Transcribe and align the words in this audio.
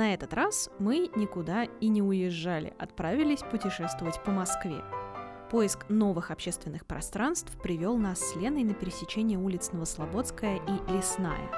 На 0.00 0.14
этот 0.14 0.32
раз 0.32 0.70
мы 0.78 1.10
никуда 1.14 1.64
и 1.64 1.88
не 1.88 2.00
уезжали, 2.00 2.72
отправились 2.78 3.42
путешествовать 3.42 4.18
по 4.24 4.30
Москве. 4.30 4.82
Поиск 5.50 5.84
новых 5.90 6.30
общественных 6.30 6.86
пространств 6.86 7.52
привел 7.62 7.98
нас 7.98 8.18
с 8.18 8.34
Леной 8.34 8.64
на 8.64 8.72
пересечение 8.72 9.38
улиц 9.38 9.72
Новослободская 9.72 10.56
и 10.56 10.90
Лесная. 10.90 11.50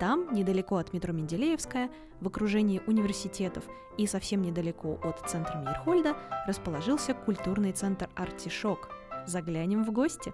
Там, 0.00 0.32
недалеко 0.32 0.78
от 0.78 0.94
метро 0.94 1.12
Менделеевская, 1.12 1.90
в 2.22 2.28
окружении 2.28 2.80
университетов 2.86 3.64
и 3.98 4.06
совсем 4.06 4.40
недалеко 4.40 4.98
от 5.04 5.28
центра 5.28 5.58
Мейерхольда, 5.58 6.16
расположился 6.46 7.12
культурный 7.12 7.72
центр 7.72 8.08
«Артишок». 8.14 8.88
Заглянем 9.26 9.84
в 9.84 9.92
гости. 9.92 10.32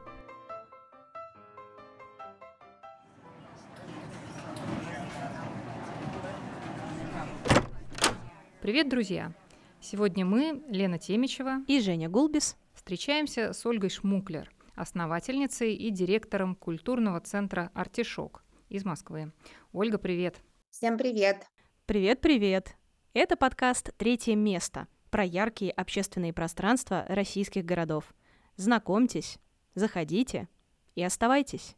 Привет, 8.64 8.88
друзья! 8.88 9.34
Сегодня 9.78 10.24
мы, 10.24 10.64
Лена 10.70 10.98
Темичева 10.98 11.62
и 11.66 11.80
Женя 11.80 12.08
Гулбис, 12.08 12.56
встречаемся 12.72 13.52
с 13.52 13.66
Ольгой 13.66 13.90
Шмуклер, 13.90 14.50
основательницей 14.74 15.74
и 15.74 15.90
директором 15.90 16.54
культурного 16.54 17.20
центра 17.20 17.70
«Артишок» 17.74 18.42
из 18.70 18.86
Москвы. 18.86 19.32
Ольга, 19.74 19.98
привет! 19.98 20.40
Всем 20.70 20.96
привет! 20.96 21.44
Привет-привет! 21.84 22.74
Это 23.12 23.36
подкаст 23.36 23.90
«Третье 23.98 24.34
место» 24.34 24.88
про 25.10 25.24
яркие 25.24 25.70
общественные 25.70 26.32
пространства 26.32 27.04
российских 27.06 27.66
городов. 27.66 28.14
Знакомьтесь, 28.56 29.36
заходите 29.74 30.48
и 30.94 31.02
оставайтесь. 31.02 31.76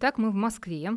Итак, 0.00 0.16
мы 0.16 0.30
в 0.30 0.34
Москве, 0.34 0.92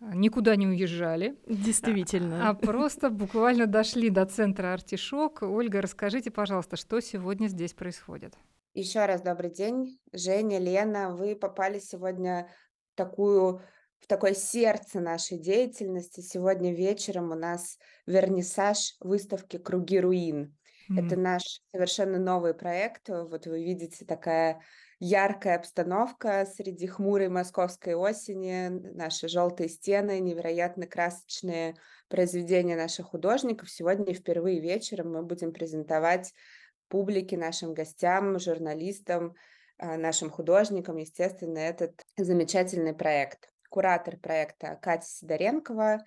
никуда 0.00 0.56
не 0.56 0.66
уезжали. 0.66 1.36
Действительно. 1.46 2.48
А, 2.48 2.52
а 2.52 2.54
просто 2.54 3.10
буквально 3.10 3.66
дошли 3.66 4.08
до 4.08 4.24
центра 4.24 4.72
Артишок. 4.72 5.42
Ольга, 5.42 5.82
расскажите, 5.82 6.30
пожалуйста, 6.30 6.76
что 6.76 6.98
сегодня 7.00 7.48
здесь 7.48 7.74
происходит? 7.74 8.38
Еще 8.72 9.04
раз 9.04 9.20
добрый 9.20 9.50
день, 9.50 10.00
Женя, 10.14 10.58
Лена. 10.60 11.14
Вы 11.14 11.36
попали 11.36 11.78
сегодня 11.78 12.48
в 12.94 12.96
такую 12.96 13.60
в 13.98 14.06
такое 14.06 14.32
сердце 14.32 15.00
нашей 15.00 15.36
деятельности. 15.36 16.22
Сегодня 16.22 16.74
вечером 16.74 17.32
у 17.32 17.34
нас 17.34 17.76
вернисаж 18.06 18.94
выставки 19.00 19.58
«Круги 19.58 20.00
руин». 20.00 20.56
Mm. 20.90 21.04
Это 21.04 21.16
наш 21.16 21.42
совершенно 21.70 22.18
новый 22.18 22.54
проект. 22.54 23.10
Вот 23.10 23.44
вы 23.44 23.62
видите 23.62 24.06
такая 24.06 24.62
яркая 25.00 25.56
обстановка 25.56 26.46
среди 26.46 26.86
хмурой 26.86 27.28
московской 27.28 27.94
осени, 27.94 28.68
наши 28.68 29.28
желтые 29.28 29.68
стены, 29.68 30.18
невероятно 30.18 30.86
красочные 30.86 31.76
произведения 32.08 32.76
наших 32.76 33.06
художников. 33.06 33.70
Сегодня 33.70 34.14
впервые 34.14 34.60
вечером 34.60 35.12
мы 35.12 35.22
будем 35.22 35.52
презентовать 35.52 36.32
публике, 36.88 37.36
нашим 37.36 37.74
гостям, 37.74 38.38
журналистам, 38.38 39.34
а, 39.78 39.96
нашим 39.96 40.30
художникам, 40.30 40.96
естественно, 40.96 41.58
этот 41.58 42.02
замечательный 42.16 42.94
проект. 42.94 43.48
Куратор 43.70 44.16
проекта 44.16 44.78
Катя 44.82 45.06
Сидоренкова, 45.06 46.04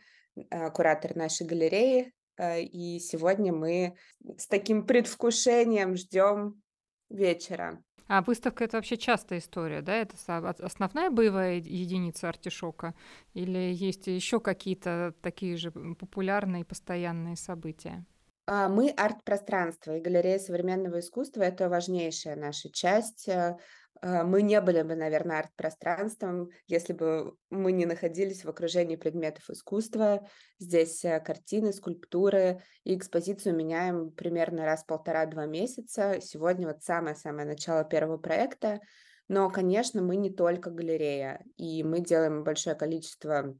а, 0.50 0.70
куратор 0.72 1.16
нашей 1.16 1.48
галереи, 1.48 2.14
а, 2.38 2.58
и 2.58 3.00
сегодня 3.00 3.54
мы 3.54 3.96
с 4.38 4.48
таким 4.48 4.86
предвкушением 4.86 5.96
ждем 5.96 6.62
вечера. 7.10 7.82
А 8.14 8.22
выставка 8.22 8.66
это 8.66 8.76
вообще 8.76 8.98
частая 8.98 9.40
история, 9.40 9.82
да? 9.82 9.96
Это 9.96 10.18
основная 10.66 11.10
боевая 11.12 11.56
единица 11.56 12.28
артишока? 12.28 12.94
Или 13.34 13.74
есть 13.74 14.08
еще 14.08 14.42
какие-то 14.42 15.16
такие 15.22 15.56
же 15.56 15.72
популярные 15.72 16.66
постоянные 16.66 17.38
события? 17.38 18.06
А, 18.48 18.68
мы 18.68 18.90
арт-пространство, 18.90 19.96
и 19.96 20.02
галерея 20.02 20.38
современного 20.40 21.00
искусства– 21.00 21.44
это 21.44 21.70
важнейшая 21.70 22.36
наша 22.36 22.70
часть 22.70 23.30
э, 23.30 23.58
мы 24.02 24.42
не 24.42 24.60
были 24.62 24.82
бы, 24.82 24.96
наверное, 24.96 25.40
арт-пространством, 25.40 26.50
если 26.66 26.94
бы 26.94 27.36
мы 27.52 27.72
не 27.72 27.86
находились 27.86 28.44
в 28.44 28.50
окружении 28.50 28.96
предметов 28.96 29.50
искусства. 29.50 30.28
Здесь 30.58 31.06
э, 31.06 31.20
картины, 31.20 31.72
скульптуры, 31.72 32.64
и 32.84 32.96
экспозицию 32.98 33.56
меняем 33.56 34.10
примерно 34.10 34.66
раз 34.66 34.84
полтора-два 34.84 35.46
месяца. 35.46 36.20
Сегодня 36.20 36.68
вот 36.68 36.82
самое-самое 36.82 37.48
начало 37.48 37.84
первого 37.84 38.18
проекта. 38.18 38.80
Но, 39.28 39.52
конечно, 39.52 40.02
мы 40.02 40.16
не 40.16 40.32
только 40.32 40.72
галерея, 40.72 41.44
и 41.58 41.84
мы 41.84 42.00
делаем 42.00 42.44
большое 42.44 42.76
количество 42.76 43.56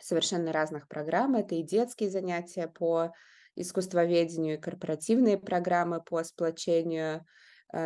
совершенно 0.00 0.52
разных 0.52 0.88
программ. 0.88 1.34
Это 1.36 1.54
и 1.54 1.62
детские 1.62 2.08
занятия 2.08 2.66
по 2.66 3.12
искусствоведению, 3.56 4.54
и 4.54 4.60
корпоративные 4.60 5.38
программы 5.38 6.02
по 6.02 6.24
сплочению 6.24 7.24
Э, 7.24 7.24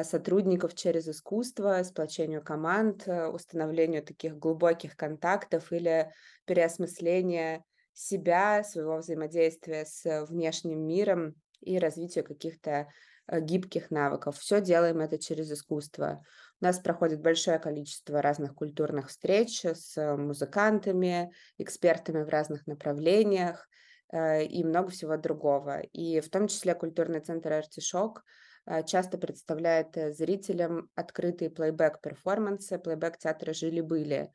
сотрудников 0.04 0.74
через 0.74 1.08
искусство, 1.08 1.82
сплочению 1.82 2.42
команд, 2.42 3.08
э, 3.08 3.26
установлению 3.26 4.02
таких 4.02 4.36
глубоких 4.38 4.96
контактов 4.96 5.72
или 5.72 6.12
переосмысления 6.44 7.64
себя, 7.92 8.62
своего 8.62 8.98
взаимодействия 8.98 9.86
с 9.86 10.26
внешним 10.26 10.86
миром 10.86 11.34
и 11.60 11.78
развитию 11.78 12.24
каких-то 12.24 12.88
э, 13.26 13.40
гибких 13.40 13.90
навыков. 13.90 14.38
Все 14.38 14.60
делаем 14.60 15.00
это 15.00 15.18
через 15.18 15.50
искусство. 15.50 16.22
У 16.60 16.64
нас 16.64 16.78
проходит 16.78 17.22
большое 17.22 17.58
количество 17.58 18.20
разных 18.20 18.54
культурных 18.54 19.08
встреч 19.08 19.64
с 19.64 19.96
музыкантами, 20.16 21.32
экспертами 21.56 22.22
в 22.22 22.28
разных 22.28 22.66
направлениях 22.66 23.66
и 24.12 24.62
много 24.64 24.90
всего 24.90 25.16
другого. 25.16 25.80
И 25.80 26.20
в 26.20 26.28
том 26.28 26.48
числе 26.48 26.74
культурный 26.74 27.20
центр 27.20 27.52
«Артишок» 27.52 28.24
часто 28.84 29.18
представляет 29.18 29.96
э, 29.96 30.12
зрителям 30.12 30.88
открытые 30.94 31.50
плейбэк-перформансы, 31.50 32.78
плейбэк-театры 32.78 33.52
«Жили-были». 33.52 34.32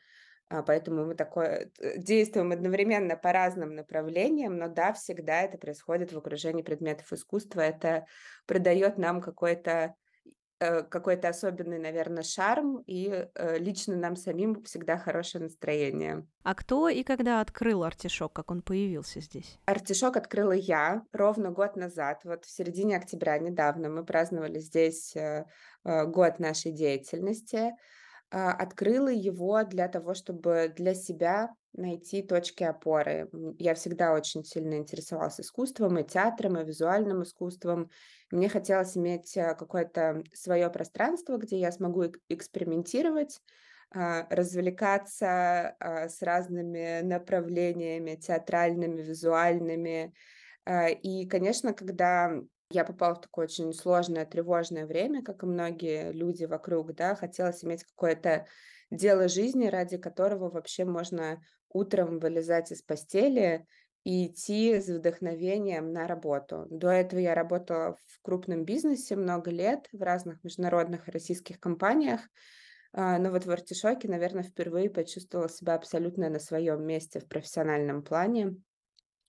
А, 0.47 0.61
поэтому 0.61 1.05
мы 1.05 1.15
такое 1.15 1.71
э, 1.79 1.97
действуем 1.97 2.51
одновременно 2.51 3.15
по 3.15 3.31
разным 3.31 3.75
направлениям, 3.75 4.57
но 4.57 4.67
да, 4.67 4.93
всегда 4.93 5.41
это 5.41 5.57
происходит 5.57 6.11
в 6.11 6.17
окружении 6.17 6.63
предметов 6.63 7.11
искусства. 7.13 7.61
Это 7.61 8.05
придает 8.45 8.97
нам 8.97 9.21
какой-то 9.21 9.95
Э, 10.04 10.04
какой-то 10.59 11.29
особенный, 11.29 11.79
наверное, 11.79 12.23
шарм, 12.23 12.83
и 12.87 13.27
э, 13.33 13.57
лично 13.57 13.95
нам 13.95 14.15
самим 14.15 14.63
всегда 14.63 14.97
хорошее 14.97 15.43
настроение. 15.43 16.25
А 16.43 16.55
кто 16.55 16.89
и 16.89 17.03
когда 17.03 17.41
открыл 17.41 17.83
артишок, 17.83 18.33
как 18.33 18.51
он 18.51 18.61
появился 18.61 19.19
здесь? 19.19 19.59
Артишок 19.65 20.17
открыла 20.17 20.53
я 20.53 21.03
ровно 21.11 21.51
год 21.51 21.75
назад, 21.75 22.21
вот 22.23 22.45
в 22.45 22.49
середине 22.49 22.97
октября 22.97 23.37
недавно 23.39 23.89
мы 23.89 24.05
праздновали 24.05 24.59
здесь 24.59 25.15
э, 25.15 25.45
год 25.83 26.39
нашей 26.39 26.71
деятельности. 26.71 27.71
А, 28.31 28.51
открыла 28.51 29.09
его 29.09 29.63
для 29.63 29.87
того, 29.87 30.13
чтобы 30.13 30.73
для 30.75 30.93
себя 30.93 31.49
найти 31.73 32.23
точки 32.23 32.63
опоры. 32.63 33.29
Я 33.59 33.75
всегда 33.75 34.13
очень 34.13 34.43
сильно 34.43 34.75
интересовалась 34.75 35.39
искусством, 35.39 35.99
и 35.99 36.03
театром, 36.03 36.57
и 36.57 36.65
визуальным 36.65 37.23
искусством. 37.23 37.89
Мне 38.31 38.49
хотелось 38.49 38.97
иметь 38.97 39.37
а, 39.37 39.53
какое-то 39.53 40.23
свое 40.33 40.69
пространство, 40.69 41.37
где 41.37 41.59
я 41.59 41.71
смогу 41.71 42.05
экспериментировать, 42.29 43.41
а, 43.93 44.25
развлекаться 44.29 45.75
с 45.79 46.21
разными 46.21 47.01
направлениями 47.01 48.15
театральными, 48.15 49.01
визуальными. 49.01 50.13
И, 51.03 51.27
конечно, 51.27 51.73
когда 51.73 52.41
я 52.69 52.83
попала 52.83 53.15
в 53.15 53.21
такое 53.21 53.45
очень 53.45 53.73
сложное, 53.73 54.25
тревожное 54.25 54.85
время, 54.85 55.23
как 55.23 55.43
и 55.43 55.45
многие 55.45 56.11
люди 56.11 56.45
вокруг, 56.45 56.93
да, 56.95 57.15
хотелось 57.15 57.63
иметь 57.63 57.83
какое-то 57.83 58.47
дело 58.91 59.27
жизни, 59.27 59.67
ради 59.67 59.97
которого 59.97 60.49
вообще 60.49 60.85
можно 60.85 61.41
утром 61.69 62.19
вылезать 62.19 62.71
из 62.71 62.81
постели 62.81 63.65
и 64.03 64.27
идти 64.27 64.79
с 64.79 64.87
вдохновением 64.87 65.91
на 65.91 66.07
работу. 66.07 66.67
До 66.69 66.89
этого 66.89 67.19
я 67.19 67.33
работала 67.33 67.97
в 68.07 68.21
крупном 68.21 68.63
бизнесе 68.63 69.15
много 69.15 69.51
лет 69.51 69.87
в 69.91 70.01
разных 70.01 70.43
международных 70.43 71.07
российских 71.07 71.59
компаниях, 71.59 72.21
а, 72.93 73.17
но 73.17 73.31
вот 73.31 73.45
в 73.45 73.51
Артишоке, 73.51 74.07
наверное, 74.07 74.43
впервые 74.43 74.89
почувствовала 74.89 75.49
себя 75.49 75.75
абсолютно 75.75 76.29
на 76.29 76.39
своем 76.39 76.85
месте 76.85 77.19
в 77.19 77.27
профессиональном 77.27 78.03
плане. 78.03 78.55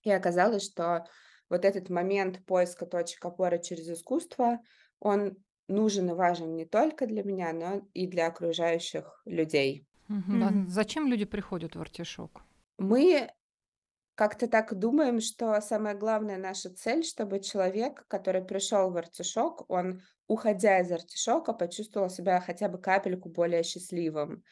И 0.03 0.11
оказалось, 0.11 0.63
что 0.63 1.05
вот 1.49 1.65
этот 1.65 1.89
момент 1.89 2.45
поиска 2.45 2.85
точек 2.85 3.23
опоры 3.25 3.59
через 3.61 3.89
искусство, 3.89 4.59
он 4.99 5.37
нужен 5.67 6.09
и 6.09 6.13
важен 6.13 6.55
не 6.55 6.65
только 6.65 7.07
для 7.07 7.23
меня, 7.23 7.53
но 7.53 7.81
и 7.93 8.07
для 8.07 8.27
окружающих 8.27 9.21
людей. 9.25 9.85
Мгм. 10.07 10.43
А 10.43 10.69
зачем 10.69 11.07
люди 11.07 11.25
приходят 11.25 11.75
в 11.75 11.81
артишок? 11.81 12.41
Мы 12.77 13.29
как-то 14.15 14.47
так 14.47 14.73
думаем, 14.77 15.19
что 15.19 15.59
самая 15.61 15.95
главная 15.95 16.37
наша 16.37 16.73
цель, 16.73 17.03
чтобы 17.03 17.39
человек, 17.39 18.05
который 18.07 18.43
пришел 18.43 18.89
в 18.89 18.97
артишок, 18.97 19.69
он, 19.69 20.01
уходя 20.27 20.79
из 20.79 20.91
артишока, 20.91 21.53
почувствовал 21.53 22.09
себя 22.09 22.39
хотя 22.41 22.69
бы 22.69 22.79
капельку 22.79 23.29
более 23.29 23.63
счастливым. 23.63 24.43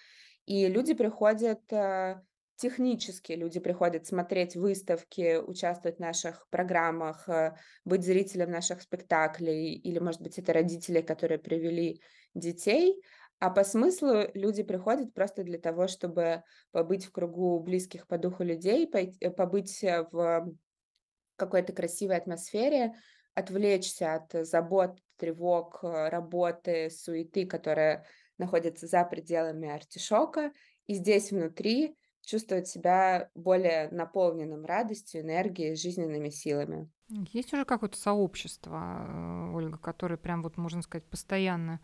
И 0.46 0.68
люди 0.68 0.94
приходят 0.94 1.62
э, 1.72 2.22
технически, 2.57 3.34
люди 3.34 3.60
приходят 3.60 4.06
смотреть 4.06 4.56
выставки, 4.56 5.38
участвовать 5.38 5.98
в 5.98 6.02
наших 6.02 6.48
программах, 6.50 7.28
э, 7.28 7.56
быть 7.84 8.04
зрителем 8.04 8.52
наших 8.52 8.81
спектаклей, 8.81 9.74
или, 9.74 10.00
может 10.00 10.22
быть, 10.22 10.38
это 10.38 10.54
родители, 10.54 11.02
которые 11.02 11.40
привели 11.40 12.02
детей. 12.34 13.02
А 13.40 13.50
по 13.50 13.63
смыслу 13.63 14.30
люди 14.34 14.63
приходят 14.63 15.13
просто 15.13 15.44
для 15.44 15.60
того, 15.60 15.88
чтобы 15.88 16.44
побыть 16.72 17.06
в 17.06 17.12
кругу 17.12 17.60
близких 17.60 18.07
по 18.07 18.18
духу 18.18 18.44
людей, 18.44 18.88
пойти, 18.88 19.30
побыть 19.30 19.84
э, 19.84 20.08
в 20.12 20.56
какой-то 21.36 21.74
красивой 21.74 22.18
атмосфере, 22.18 22.94
отвлечься 23.34 24.16
от 24.16 24.48
забот, 24.48 24.98
тревог, 25.18 25.80
э, 25.84 26.10
работы, 26.10 26.90
суеты, 26.90 27.46
которая 27.46 28.06
находится 28.38 28.88
за 28.88 29.04
пределами 29.04 29.69
артишока, 29.69 30.51
и 30.88 30.94
здесь 30.94 31.31
внутри 31.31 31.96
чувствовать 32.25 32.68
себя 32.68 33.30
более 33.36 33.89
наполненным 33.92 34.66
радостью, 34.66 35.22
энергией, 35.22 35.75
жизненными 35.75 36.30
силами. 36.30 36.89
Есть 37.31 37.54
уже 37.54 37.66
какое-то 37.66 37.98
сообщество, 37.98 39.06
э, 39.07 39.56
Ольга, 39.56 39.77
которое 39.77 40.18
прям 40.18 40.42
вот, 40.42 40.57
можно 40.57 40.81
сказать, 40.81 41.06
постоянно 41.06 41.80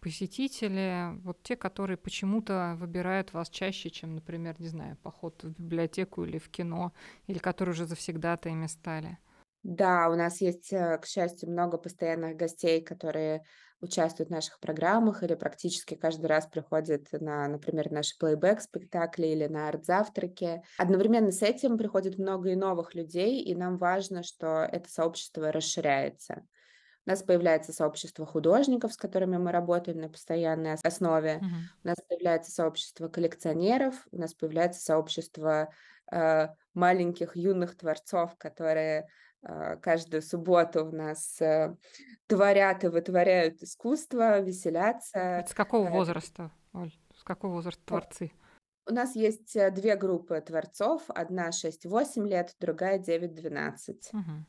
посетители, 0.00 1.10
вот 1.22 1.42
те, 1.42 1.56
которые 1.56 1.96
почему-то 1.96 2.76
выбирают 2.78 3.32
вас 3.32 3.50
чаще, 3.50 3.90
чем, 3.90 4.14
например, 4.16 4.56
не 4.60 4.68
знаю, 4.68 4.96
поход 5.02 5.42
в 5.44 5.50
библиотеку 5.50 6.24
или 6.24 6.38
в 6.38 6.48
кино, 6.50 6.92
или 7.26 7.38
которые 7.38 7.74
уже 7.74 7.86
завсегдатаями 7.86 8.66
стали? 8.66 9.18
Да, 9.62 10.08
у 10.08 10.14
нас 10.14 10.40
есть, 10.40 10.72
э, 10.72 10.98
к 10.98 11.06
счастью, 11.06 11.50
много 11.50 11.76
постоянных 11.76 12.36
гостей, 12.36 12.82
которые 12.82 13.44
участвуют 13.80 14.28
в 14.28 14.32
наших 14.32 14.60
программах 14.60 15.22
или 15.22 15.34
практически 15.34 15.94
каждый 15.94 16.26
раз 16.26 16.46
приходят 16.46 17.08
на, 17.12 17.48
например, 17.48 17.90
наши 17.90 18.16
плейбэк-спектакли 18.18 19.26
или 19.26 19.46
на 19.46 19.68
арт-завтраки. 19.68 20.62
Одновременно 20.76 21.32
с 21.32 21.42
этим 21.42 21.78
приходит 21.78 22.18
много 22.18 22.50
и 22.50 22.56
новых 22.56 22.94
людей, 22.94 23.42
и 23.42 23.54
нам 23.54 23.78
важно, 23.78 24.22
что 24.22 24.62
это 24.70 24.88
сообщество 24.90 25.52
расширяется. 25.52 26.46
У 27.06 27.10
нас 27.10 27.22
появляется 27.22 27.72
сообщество 27.72 28.26
художников, 28.26 28.92
с 28.92 28.96
которыми 28.96 29.38
мы 29.38 29.52
работаем 29.52 30.00
на 30.00 30.08
постоянной 30.08 30.74
основе. 30.74 31.38
Мгм. 31.38 31.54
У 31.84 31.88
нас 31.88 31.96
появляется 32.08 32.50
сообщество 32.50 33.08
коллекционеров, 33.08 33.94
у 34.12 34.18
нас 34.18 34.34
появляется 34.34 34.80
сообщество 34.82 35.70
э, 36.12 36.48
маленьких 36.74 37.36
юных 37.36 37.76
творцов, 37.76 38.36
которые 38.36 39.08
э, 39.42 39.76
каждую 39.78 40.22
субботу 40.22 40.86
у 40.86 40.92
нас 40.92 41.40
э, 41.40 41.74
творят 42.26 42.84
и 42.84 42.88
вытворяют 42.88 43.62
искусство, 43.62 44.40
веселятся. 44.40 45.18
Это 45.18 45.50
с 45.50 45.54
какого 45.54 45.88
Э, 45.88 45.90
возраста, 45.90 46.50
Оль? 46.72 46.92
С 47.16 47.24
какого 47.24 47.54
возраста 47.54 47.82
творцы? 47.84 48.32
У 48.86 48.92
нас 48.92 49.14
есть 49.14 49.54
э, 49.56 49.70
две 49.70 49.96
группы 49.96 50.40
творцов. 50.40 51.02
Одна 51.08 51.50
6-8 51.50 52.26
лет, 52.26 52.56
другая 52.60 52.98
9-12. 52.98 54.08
Мгм. 54.12 54.46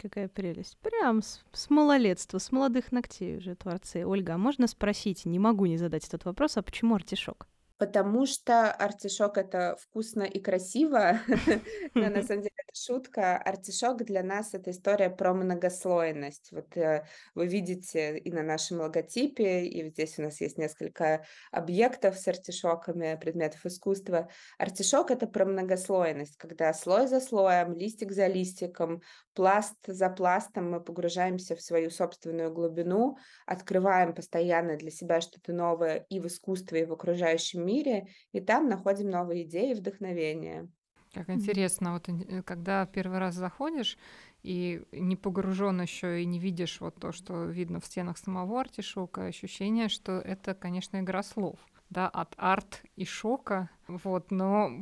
Какая 0.00 0.28
прелесть. 0.28 0.78
Прям 0.78 1.22
с, 1.22 1.42
с 1.52 1.70
малолетства, 1.70 2.38
с 2.38 2.52
молодых 2.52 2.92
ногтей 2.92 3.38
уже 3.38 3.54
творцы. 3.54 4.06
Ольга, 4.06 4.34
а 4.34 4.38
можно 4.38 4.66
спросить, 4.66 5.24
не 5.24 5.38
могу 5.38 5.66
не 5.66 5.76
задать 5.76 6.06
этот 6.06 6.24
вопрос, 6.24 6.56
а 6.56 6.62
почему 6.62 6.94
артишок? 6.94 7.46
Потому 7.78 8.26
что 8.26 8.70
артишок 8.70 9.38
это 9.38 9.76
вкусно 9.80 10.22
и 10.22 10.40
красиво, 10.40 11.20
но 11.94 12.10
на 12.10 12.22
самом 12.22 12.42
деле 12.42 12.54
это 12.56 12.78
шутка. 12.78 13.36
Артишок 13.36 14.04
для 14.04 14.22
нас 14.22 14.54
это 14.54 14.70
история 14.70 15.10
про 15.10 15.34
многослойность. 15.34 16.50
Вот 16.52 16.76
э, 16.76 17.04
вы 17.34 17.46
видите 17.46 18.18
и 18.18 18.30
на 18.30 18.42
нашем 18.42 18.80
логотипе, 18.80 19.64
и 19.64 19.88
здесь 19.90 20.18
у 20.18 20.22
нас 20.22 20.40
есть 20.40 20.58
несколько 20.58 21.24
объектов 21.50 22.16
с 22.16 22.28
артишоками, 22.28 23.18
предметов 23.20 23.66
искусства. 23.66 24.28
Артишок 24.58 25.10
это 25.10 25.26
про 25.26 25.44
многослойность, 25.44 26.36
когда 26.36 26.72
слой 26.74 27.06
за 27.08 27.20
слоем, 27.20 27.74
листик 27.74 28.12
за 28.12 28.26
листиком, 28.26 29.02
пласт 29.34 29.76
за 29.86 30.08
пластом 30.08 30.70
мы 30.70 30.80
погружаемся 30.80 31.56
в 31.56 31.62
свою 31.62 31.90
собственную 31.90 32.52
глубину, 32.52 33.16
открываем 33.46 34.14
постоянно 34.14 34.76
для 34.76 34.90
себя 34.90 35.20
что-то 35.20 35.52
новое 35.52 36.06
и 36.08 36.20
в 36.20 36.26
искусстве, 36.26 36.82
и 36.82 36.84
в 36.84 36.92
окружающем 36.92 37.61
мире, 37.64 38.08
и 38.32 38.40
там 38.40 38.68
находим 38.68 39.10
новые 39.10 39.44
идеи 39.44 39.72
и 39.72 39.74
вдохновение. 39.74 40.68
Как 41.12 41.28
интересно, 41.28 41.92
вот 41.92 42.08
э, 42.08 42.42
когда 42.42 42.86
первый 42.86 43.18
раз 43.18 43.34
заходишь 43.34 43.98
и 44.42 44.82
не 44.92 45.14
погружен 45.14 45.80
еще 45.80 46.22
и 46.22 46.26
не 46.26 46.38
видишь 46.38 46.80
вот 46.80 46.96
то, 46.96 47.12
что 47.12 47.44
видно 47.44 47.80
в 47.80 47.86
стенах 47.86 48.18
самого 48.18 48.60
артишока, 48.60 49.26
ощущение, 49.26 49.88
что 49.88 50.12
это, 50.12 50.54
конечно, 50.54 50.98
игра 50.98 51.22
слов, 51.22 51.58
да, 51.90 52.08
от 52.08 52.34
арт 52.38 52.82
и 52.96 53.04
шока, 53.04 53.68
вот, 53.86 54.30
но 54.30 54.80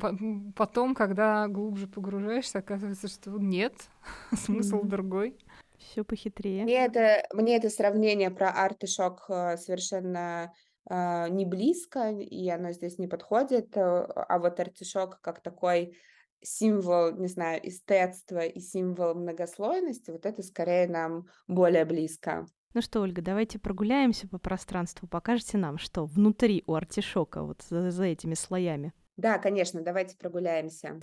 потом, 0.55 0.94
когда 0.94 1.49
глубже 1.49 1.88
погружаешься, 1.88 2.61
оказывается, 2.61 3.09
что 3.09 3.33
нет, 3.33 3.75
смысл 4.33 4.83
другой. 4.83 5.37
Все 5.79 6.05
похитрее. 6.05 6.62
Мне 6.62 6.85
это, 6.85 7.26
мне 7.33 7.56
это 7.56 7.71
сравнение 7.71 8.31
про 8.31 8.50
арт 8.50 8.85
и 8.85 8.87
шок 8.87 9.25
э, 9.29 9.56
совершенно 9.56 10.53
не 10.88 11.44
близко, 11.44 12.11
и 12.11 12.49
оно 12.49 12.73
здесь 12.73 12.99
не 12.99 13.06
подходит. 13.06 13.77
э, 13.77 13.81
А 13.81 14.38
вот 14.38 14.59
артишок 14.61 15.21
как 15.21 15.43
такой 15.43 15.97
символ, 16.43 17.12
не 17.17 17.29
знаю, 17.29 17.61
эстетства 17.69 18.41
и 18.41 18.61
символ 18.61 19.15
многослойности, 19.15 20.11
вот 20.11 20.25
это 20.27 20.43
скорее 20.43 20.88
нам 20.88 21.27
более 21.47 21.85
близко. 21.85 22.47
Ну 22.73 22.81
что, 22.82 23.00
Ольга, 23.00 23.21
давайте 23.21 23.59
прогуляемся 23.59 24.29
по 24.29 24.38
пространству, 24.38 25.09
покажете 25.09 25.59
нам, 25.59 25.77
что 25.77 26.06
внутри 26.06 26.62
у 26.67 26.75
артишока, 26.75 27.43
вот 27.43 27.62
за, 27.69 27.91
за 27.91 28.05
этими 28.05 28.35
слоями. 28.35 28.93
Да, 29.17 29.38
конечно, 29.38 29.83
давайте 29.83 30.17
прогуляемся. 30.17 30.99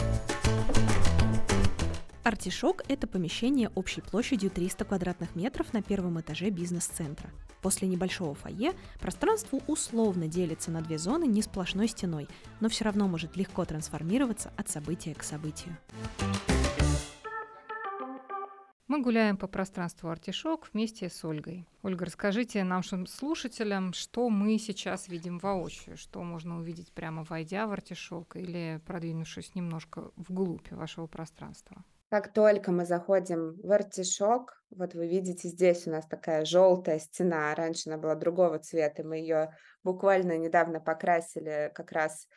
Артишок– 2.28 2.84
это 2.90 3.08
помещение 3.08 3.70
общей 3.74 4.02
площадью 4.02 4.50
300 4.50 4.84
квадратных 4.84 5.34
метров 5.34 5.72
на 5.72 5.82
первом 5.82 6.20
этаже 6.20 6.50
бизнес-центра. 6.50 7.30
После 7.62 7.88
небольшого 7.88 8.36
фойе 8.36 8.74
пространство 9.00 9.62
условно 9.66 10.28
делится 10.28 10.70
на 10.70 10.82
две 10.82 10.98
зоны 10.98 11.24
не 11.24 11.42
сплошной 11.42 11.88
стеной, 11.88 12.28
но 12.60 12.68
все 12.68 12.84
равно 12.84 13.08
может 13.08 13.38
легко 13.38 13.64
трансформироваться 13.64 14.52
от 14.58 14.68
события 14.68 15.14
к 15.14 15.24
событию. 15.24 15.78
Мы 18.90 19.02
гуляем 19.02 19.38
по 19.38 19.48
пространству 19.48 20.10
артишок 20.10 20.70
вместе 20.74 21.10
с 21.10 21.24
Ольгой. 21.24 21.66
Ольга, 21.82 22.04
расскажите 22.04 22.62
нашим 22.66 23.08
слушателям, 23.08 23.94
что 23.94 24.30
мы 24.30 24.58
сейчас 24.58 25.08
видим 25.08 25.40
воочию, 25.40 25.96
что 25.96 26.22
можно 26.24 26.58
увидеть 26.58 26.92
прямо 26.92 27.24
войдя 27.24 27.68
в 27.68 27.72
артишок 27.72 28.36
или 28.36 28.82
продвинувшись 28.86 29.56
немножко 29.56 30.12
вглубь 30.18 30.70
вашего 30.72 31.08
пространства. 31.08 31.86
Как 32.10 32.32
только 32.32 32.72
мы 32.72 32.86
заходим 32.86 33.60
в 33.62 33.72
артишок, 33.72 34.64
вот 34.70 34.94
вы 34.94 35.08
видите, 35.08 35.50
здесь 35.50 35.88
у 35.88 35.92
нас 35.92 36.06
такая 36.06 36.46
желтая 36.46 37.00
стена, 37.00 37.54
раньше 37.54 37.90
она 37.90 37.98
была 37.98 38.16
другого 38.16 38.60
цвета, 38.60 39.04
мы 39.04 39.18
ее 39.18 39.54
буквально 39.84 40.38
недавно 40.38 40.80
покрасили 40.80 41.72
как 41.76 41.92
раз 41.92 42.28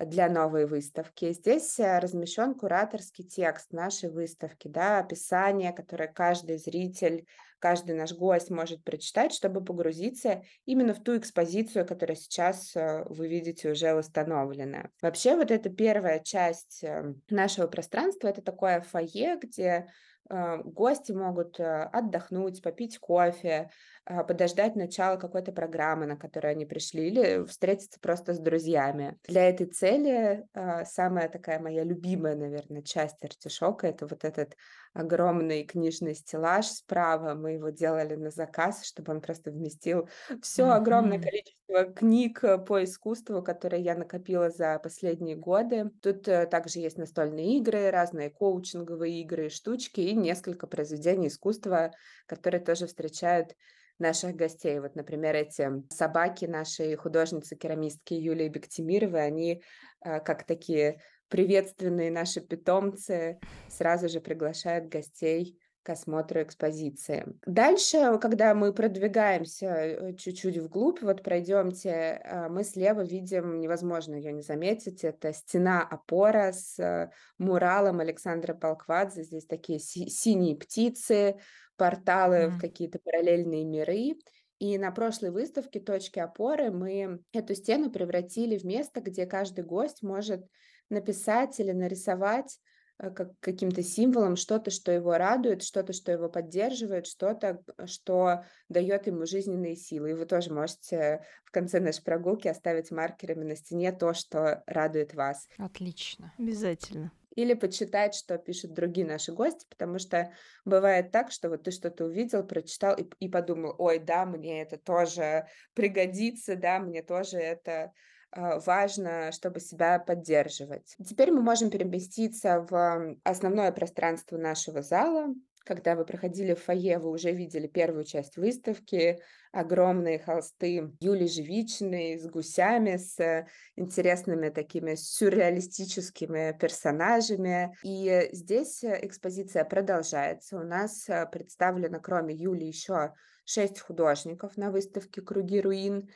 для 0.00 0.28
новой 0.28 0.66
выставки. 0.66 1.32
Здесь 1.32 1.78
э, 1.78 1.98
размещен 2.00 2.54
кураторский 2.54 3.24
текст 3.24 3.72
нашей 3.72 4.10
выставки, 4.10 4.66
да, 4.66 4.98
описание, 4.98 5.72
которое 5.72 6.08
каждый 6.08 6.58
зритель, 6.58 7.26
каждый 7.64 7.96
наш 7.96 8.12
гость 8.12 8.50
может 8.50 8.84
прочитать, 8.84 9.32
чтобы 9.32 9.64
погрузиться 9.64 10.42
именно 10.66 10.92
в 10.92 11.02
ту 11.02 11.16
экспозицию, 11.16 11.86
которая 11.86 12.14
сейчас 12.14 12.76
э, 12.76 13.04
вы 13.08 13.26
видите 13.26 13.70
уже 13.70 13.94
установлена. 13.94 14.90
Вообще 15.00 15.34
вот 15.34 15.50
эта 15.50 15.70
первая 15.70 16.18
часть 16.18 16.84
э, 16.84 17.14
нашего 17.30 17.66
пространства, 17.66 18.28
это 18.28 18.42
такое 18.42 18.82
фойе, 18.82 19.38
где 19.40 19.88
э, 20.28 20.58
гости 20.58 21.12
могут 21.12 21.58
отдохнуть, 21.58 22.60
попить 22.60 22.98
кофе, 22.98 23.70
подождать 24.04 24.76
начала 24.76 25.16
какой-то 25.16 25.52
программы, 25.52 26.06
на 26.06 26.16
которую 26.16 26.52
они 26.52 26.66
пришли, 26.66 27.08
или 27.08 27.44
встретиться 27.44 27.98
просто 28.00 28.34
с 28.34 28.38
друзьями. 28.38 29.16
Для 29.26 29.48
этой 29.48 29.66
цели 29.66 30.44
а, 30.52 30.84
самая 30.84 31.28
такая 31.28 31.58
моя 31.58 31.84
любимая, 31.84 32.36
наверное, 32.36 32.82
часть 32.82 33.24
артишока– 33.24 33.86
это 33.86 34.06
вот 34.06 34.24
этот 34.24 34.56
огромный 34.92 35.64
книжный 35.64 36.14
стеллаж 36.14 36.66
справа. 36.66 37.34
Мы 37.34 37.52
его 37.52 37.70
делали 37.70 38.14
на 38.14 38.30
заказ, 38.30 38.84
чтобы 38.84 39.12
он 39.12 39.20
просто 39.20 39.50
вместил 39.50 40.08
все 40.42 40.70
огромное 40.70 41.18
количество 41.18 41.84
книг 41.92 42.44
э, 42.44 42.58
по 42.58 42.84
искусству, 42.84 43.42
которые 43.42 43.82
я 43.82 43.94
накопила 43.96 44.50
за 44.50 44.78
последние 44.78 45.36
годы. 45.36 45.90
Тут 46.02 46.28
э, 46.28 46.46
также 46.46 46.78
есть 46.78 46.98
настольные 46.98 47.56
игры, 47.58 47.90
разные 47.90 48.30
коучинговые 48.30 49.20
игры, 49.22 49.48
штучки 49.48 50.00
и 50.00 50.14
несколько 50.14 50.66
произведений 50.66 51.28
искусства, 51.28 51.92
которые 52.26 52.60
тоже 52.60 52.86
встречают 52.86 53.56
наших 53.98 54.34
гостей. 54.34 54.80
Вот, 54.80 54.96
например, 54.96 55.34
эти 55.36 55.70
собаки 55.90 56.46
нашей 56.46 56.96
художницы-керамистки 56.96 58.14
Юлии 58.14 58.48
Бектимировой, 58.48 59.26
они 59.26 59.62
э, 60.04 60.20
как 60.20 60.44
такие 60.44 61.00
приветственные 61.28 62.10
наши 62.10 62.40
питомцы 62.40 63.38
сразу 63.68 64.08
же 64.08 64.20
приглашают 64.20 64.88
гостей 64.88 65.58
к 65.84 65.90
осмотру 65.90 66.42
экспозиции. 66.42 67.26
Дальше, 67.46 68.18
когда 68.20 68.54
мы 68.54 68.72
продвигаемся 68.72 69.66
э, 69.66 70.14
чуть-чуть 70.14 70.56
вглубь, 70.56 71.02
вот 71.02 71.22
пройдемте, 71.22 72.20
э, 72.24 72.48
мы 72.48 72.64
слева 72.64 73.02
видим, 73.02 73.60
невозможно 73.60 74.14
ее 74.14 74.32
не 74.32 74.40
заметить, 74.40 75.04
это 75.04 75.32
стена-опора 75.34 76.52
с 76.52 76.78
э, 76.78 77.10
муралом 77.38 78.00
Александра 78.00 78.54
Полквадзе. 78.54 79.24
Здесь 79.24 79.44
такие 79.44 79.78
си- 79.78 80.08
синие 80.08 80.56
птицы, 80.56 81.38
порталы 81.76 82.36
mm. 82.36 82.48
в 82.48 82.60
какие-то 82.60 82.98
параллельные 82.98 83.64
миры. 83.64 84.16
И 84.58 84.78
на 84.78 84.90
прошлой 84.90 85.32
выставке 85.32 85.80
«Точки 85.80 86.18
опоры» 86.18 86.70
мы 86.70 87.20
эту 87.32 87.54
стену 87.54 87.90
превратили 87.90 88.56
в 88.56 88.64
место, 88.64 89.02
где 89.02 89.26
каждый 89.26 89.64
гость 89.64 90.02
может 90.02 90.46
написать 90.88 91.60
или 91.60 91.72
нарисовать 91.72 92.58
как 92.98 93.38
каким-то 93.40 93.82
символом 93.82 94.36
что-то, 94.36 94.70
что 94.70 94.92
его 94.92 95.16
радует, 95.16 95.62
что-то, 95.62 95.92
что 95.92 96.12
его 96.12 96.28
поддерживает, 96.28 97.06
что-то, 97.06 97.62
что 97.86 98.44
дает 98.68 99.06
ему 99.06 99.26
жизненные 99.26 99.76
силы. 99.76 100.10
И 100.10 100.14
вы 100.14 100.26
тоже 100.26 100.52
можете 100.52 101.24
в 101.44 101.50
конце 101.50 101.80
нашей 101.80 102.04
прогулки 102.04 102.48
оставить 102.48 102.90
маркерами 102.90 103.44
на 103.44 103.56
стене 103.56 103.92
то, 103.92 104.14
что 104.14 104.62
радует 104.66 105.14
вас. 105.14 105.48
Отлично. 105.58 106.32
Обязательно. 106.38 107.12
Или 107.34 107.54
почитать, 107.54 108.14
что 108.14 108.38
пишут 108.38 108.74
другие 108.74 109.06
наши 109.06 109.32
гости, 109.32 109.66
потому 109.68 109.98
что 109.98 110.32
бывает 110.64 111.10
так, 111.10 111.32
что 111.32 111.48
вот 111.48 111.64
ты 111.64 111.72
что-то 111.72 112.04
увидел, 112.04 112.44
прочитал 112.44 112.96
и, 112.96 113.08
и 113.18 113.28
подумал, 113.28 113.74
ой, 113.78 113.98
да, 113.98 114.24
мне 114.24 114.62
это 114.62 114.78
тоже 114.78 115.48
пригодится, 115.74 116.54
да, 116.54 116.78
мне 116.78 117.02
тоже 117.02 117.38
это 117.38 117.92
важно, 118.34 119.32
чтобы 119.32 119.60
себя 119.60 119.98
поддерживать. 119.98 120.96
Теперь 121.06 121.30
мы 121.30 121.40
можем 121.40 121.70
переместиться 121.70 122.66
в 122.68 123.16
основное 123.24 123.72
пространство 123.72 124.36
нашего 124.36 124.82
зала. 124.82 125.34
Когда 125.66 125.96
вы 125.96 126.04
проходили 126.04 126.52
в 126.52 126.62
фойе, 126.62 126.98
вы 126.98 127.08
уже 127.08 127.32
видели 127.32 127.66
первую 127.66 128.04
часть 128.04 128.36
выставки, 128.36 129.18
огромные 129.50 130.18
холсты 130.18 130.92
Юли 131.00 131.26
Живичной 131.26 132.18
с 132.18 132.26
гусями, 132.26 132.98
с 132.98 133.46
интересными 133.74 134.50
такими 134.50 134.94
сюрреалистическими 134.94 136.54
персонажами. 136.60 137.74
И 137.82 138.28
здесь 138.32 138.84
экспозиция 138.84 139.64
продолжается. 139.64 140.58
У 140.58 140.64
нас 140.64 141.08
представлено, 141.32 141.98
кроме 141.98 142.34
Юли, 142.34 142.66
еще 142.66 143.14
шесть 143.46 143.80
художников 143.80 144.58
на 144.58 144.70
выставке 144.70 145.22
«Круги 145.22 145.62
руин». 145.62 146.10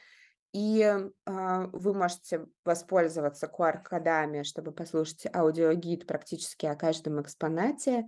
И 0.52 0.83
а, 1.26 1.67
вы 1.73 1.93
можете 1.93 2.47
воспользоваться 2.64 3.47
QR-кодами, 3.47 4.43
чтобы 4.43 4.73
послушать 4.73 5.26
аудиогид 5.33 6.07
практически 6.07 6.67
о 6.67 6.76
каждом 6.76 7.21
экспонате 7.21 8.07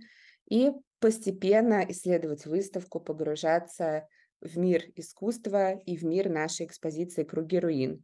и 0.49 0.71
постепенно 0.99 1.85
исследовать 1.89 2.45
выставку, 2.45 2.99
погружаться 2.99 4.07
в 4.41 4.57
мир 4.57 4.83
искусства 4.95 5.73
и 5.73 5.95
в 5.95 6.03
мир 6.03 6.29
нашей 6.29 6.65
экспозиции 6.65 7.23
«Круги 7.23 7.59
руин». 7.59 8.03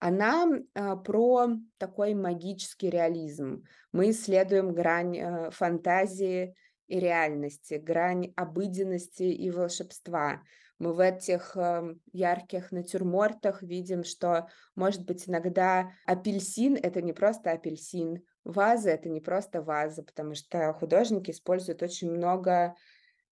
Она 0.00 0.48
а, 0.74 0.96
про 0.96 1.50
такой 1.76 2.14
магический 2.14 2.88
реализм. 2.88 3.64
Мы 3.92 4.10
исследуем 4.10 4.72
грань 4.72 5.20
а, 5.20 5.50
фантазии 5.50 6.54
и 6.88 6.98
реальности, 6.98 7.74
грань 7.74 8.32
обыденности 8.34 9.24
и 9.24 9.50
волшебства– 9.50 10.42
мы 10.78 10.92
в 10.92 11.00
этих 11.00 11.56
э, 11.56 11.94
ярких 12.12 12.72
натюрмортах 12.72 13.62
видим, 13.62 14.04
что, 14.04 14.48
может 14.74 15.04
быть, 15.04 15.28
иногда 15.28 15.90
апельсин— 16.04 16.76
это 16.82 17.00
не 17.00 17.12
просто 17.12 17.52
апельсин, 17.52 18.24
ваза— 18.44 18.90
это 18.92 19.08
не 19.08 19.20
просто 19.20 19.62
ваза, 19.62 20.02
потому 20.02 20.34
что 20.34 20.72
художники 20.74 21.30
используют 21.30 21.82
очень 21.82 22.10
много 22.10 22.74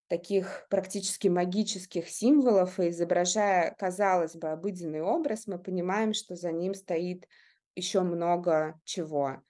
таких 0.09 0.67
практически 0.69 1.29
магических 1.29 2.09
символов, 2.09 2.79
и 2.79 2.91
изображая, 2.91 3.75
казалось 3.79 4.37
бы, 4.37 4.49
обыденный 4.49 5.01
образ, 5.01 5.47
мы 5.47 5.59
понимаем, 5.59 6.13
что 6.13 6.37
за 6.37 6.53
ним 6.53 6.75
стоит 6.75 7.27
еще 7.75 8.03
много 8.03 8.79
чего. 8.85 9.43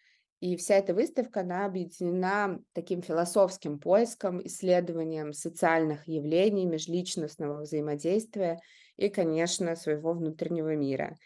И 0.42 0.56
вся 0.56 0.74
эта 0.74 0.92
выставка, 0.92 1.42
она 1.42 1.66
объединена 1.66 2.58
таким 2.72 3.00
философским 3.00 3.78
поиском, 3.78 4.44
исследованием 4.44 5.32
социальных 5.32 6.08
явлений, 6.08 6.66
межличностного 6.66 7.60
взаимодействия 7.60 8.58
и, 8.96 9.08
конечно, 9.08 9.76
своего 9.76 10.14
внутреннего 10.14 10.74
мира. 10.74 11.16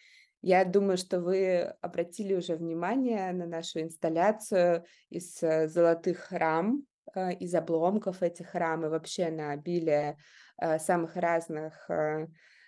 Я 0.42 0.66
думаю, 0.66 0.98
что 0.98 1.20
вы 1.20 1.60
обратили 1.80 2.34
уже 2.34 2.56
внимание 2.56 3.32
на 3.32 3.46
нашу 3.46 3.80
инсталляцию 3.80 4.84
из 5.08 5.42
э, 5.42 5.66
золотых 5.66 6.30
рам, 6.30 6.82
э, 7.14 7.32
из 7.36 7.54
обломков 7.54 8.22
этих 8.22 8.54
рам 8.54 8.84
и 8.84 8.90
вообще 8.90 9.30
на 9.30 9.52
обилие 9.52 10.18
э, 10.60 10.78
самых 10.78 11.16
разных 11.16 11.88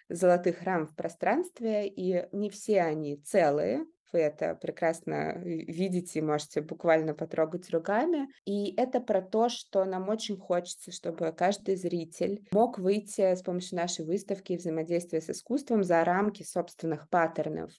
золотых 0.08 0.62
рам 0.62 0.86
в 0.86 0.96
пространстве, 0.96 1.86
и 1.88 2.26
не 2.32 2.48
все 2.48 2.80
они 2.80 3.16
целые, 3.16 3.84
вы 4.12 4.20
это 4.20 4.54
прекрасно 4.54 5.34
видите, 5.38 6.22
можете 6.22 6.60
буквально 6.60 7.14
потрогать 7.14 7.70
руками. 7.70 8.28
И 8.44 8.74
это 8.76 9.00
про 9.00 9.22
то, 9.22 9.48
что 9.48 9.84
нам 9.84 10.08
очень 10.08 10.36
хочется, 10.36 10.92
чтобы 10.92 11.32
каждый 11.32 11.76
зритель 11.76 12.46
мог 12.52 12.78
выйти 12.78 13.34
с 13.34 13.42
помощью 13.42 13.76
нашей 13.78 14.04
выставки 14.04 14.52
и 14.52 14.56
взаимодействия 14.56 15.20
с 15.20 15.30
искусством 15.30 15.84
за 15.84 16.04
рамки 16.04 16.42
собственных 16.42 17.08
паттернов. 17.08 17.70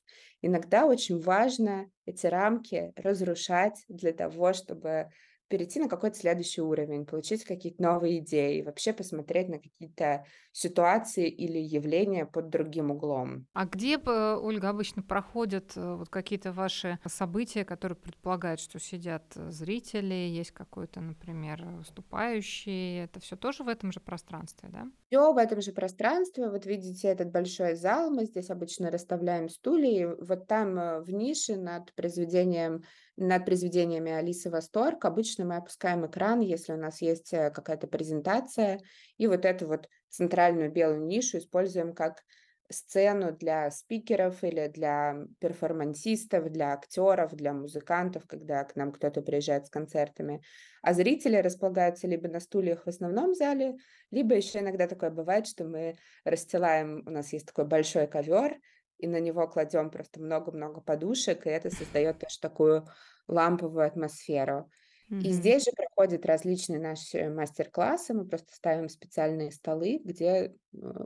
Иногда 0.42 0.86
очень 0.86 1.20
важно 1.20 1.90
эти 2.06 2.28
рамки 2.28 2.94
разрушать 2.96 3.84
для 3.88 4.14
того, 4.14 4.54
чтобы 4.54 5.10
перейти 5.50 5.80
на 5.80 5.90
какой-то 5.90 6.18
следующий 6.18 6.62
уровень, 6.62 7.06
получить 7.06 7.44
какие-то 7.44 7.82
новые 7.82 8.20
идеи, 8.20 8.62
вообще 8.62 8.94
посмотреть 8.94 9.50
на 9.50 9.60
какие-то 9.60 10.26
ситуации 10.52 11.28
или 11.28 11.58
явления 11.58 12.26
под 12.26 12.50
другим 12.50 12.92
углом. 12.92 13.48
А 13.54 13.66
где, 13.66 13.98
Ольга, 13.98 14.70
обычно 14.70 15.02
проходят 15.02 15.74
э, 15.76 15.96
вот 15.96 16.10
какие-то 16.10 16.52
ваши 16.52 17.00
события, 17.08 17.66
которые 17.66 17.96
предполагают, 17.96 18.60
что 18.60 18.80
сидят 18.80 19.34
зрители, 19.34 20.14
есть 20.14 20.52
какой-то, 20.52 21.02
например, 21.02 21.66
выступающий, 21.66 23.04
это 23.04 23.20
все 23.20 23.36
тоже 23.36 23.64
в 23.64 23.68
этом 23.68 23.92
же 23.92 24.00
пространстве, 24.00 24.70
да? 24.72 24.88
Все 25.08 25.34
в 25.34 25.38
этом 25.38 25.62
же 25.62 25.72
пространстве. 25.72 26.50
Вот 26.50 26.66
видите 26.66 27.08
этот 27.08 27.32
большой 27.32 27.76
зал, 27.76 28.12
мы 28.12 28.26
здесь 28.26 28.50
обычно 28.50 28.92
расставляем 28.92 29.50
стулья, 29.50 30.16
вот 30.20 30.48
там 30.48 30.78
э, 30.78 31.02
в 31.02 31.10
нише 31.12 31.56
над 31.56 31.94
произведением 31.94 32.84
над 33.20 33.46
произведениями 33.46 34.12
Алисы 34.12 34.50
Восторг. 34.50 35.04
Обычно 35.04 35.46
мы 35.46 35.58
опускаем 35.58 36.06
экран, 36.06 36.40
если 36.40 36.74
у 36.74 36.78
нас 36.78 37.02
есть 37.02 37.34
э, 37.34 37.52
какая-то 37.52 37.88
презентация, 37.88 38.80
и 39.18 39.28
вот 39.28 39.46
эту 39.46 39.68
вот 39.68 39.90
центральную 40.08 40.72
белую 40.72 41.06
нишу 41.06 41.38
используем 41.38 41.94
как 41.94 42.24
сцену 42.72 43.36
для 43.36 43.70
спикеров 43.72 44.44
или 44.44 44.68
для 44.68 45.18
перформансистов, 45.40 46.50
для 46.52 46.74
актеров, 46.74 47.36
для 47.36 47.52
музыкантов, 47.52 48.26
когда 48.28 48.64
к 48.64 48.76
нам 48.76 48.92
кто-то 48.92 49.22
приезжает 49.22 49.66
с 49.66 49.70
концертами. 49.70 50.42
А 50.82 50.94
зрители 50.94 51.36
располагаются 51.38 52.08
либо 52.08 52.30
на 52.30 52.40
стульях 52.40 52.86
в 52.86 52.90
основном 52.90 53.34
зале, 53.34 53.76
либо 54.12 54.36
еще 54.36 54.60
иногда 54.60 54.88
такое 54.88 55.10
бывает, 55.10 55.48
что 55.48 55.66
мы 55.66 55.98
расстилаем, 56.24 57.04
у 57.06 57.10
нас 57.10 57.34
есть 57.34 57.48
такой 57.48 57.66
большой 57.66 58.08
ковер, 58.08 58.56
и 59.00 59.08
на 59.08 59.20
него 59.20 59.48
кладем 59.48 59.90
просто 59.90 60.22
много-много 60.22 60.82
подушек, 60.82 61.48
и 61.48 61.50
это 61.50 61.70
создает 61.70 62.20
тоже 62.20 62.40
такую 62.40 62.86
ламповую 63.28 63.86
атмосферу. 63.86 64.70
Mm-hmm. 65.10 65.22
И 65.22 65.32
здесь 65.32 65.66
же 65.66 65.72
проходят 65.76 66.26
различные 66.26 66.80
наши 66.80 67.30
мастер-классы, 67.30 68.14
мы 68.14 68.28
просто 68.28 68.54
ставим 68.54 68.90
специальные 68.90 69.52
столы, 69.52 70.00
где 70.04 70.28
э, 70.28 70.52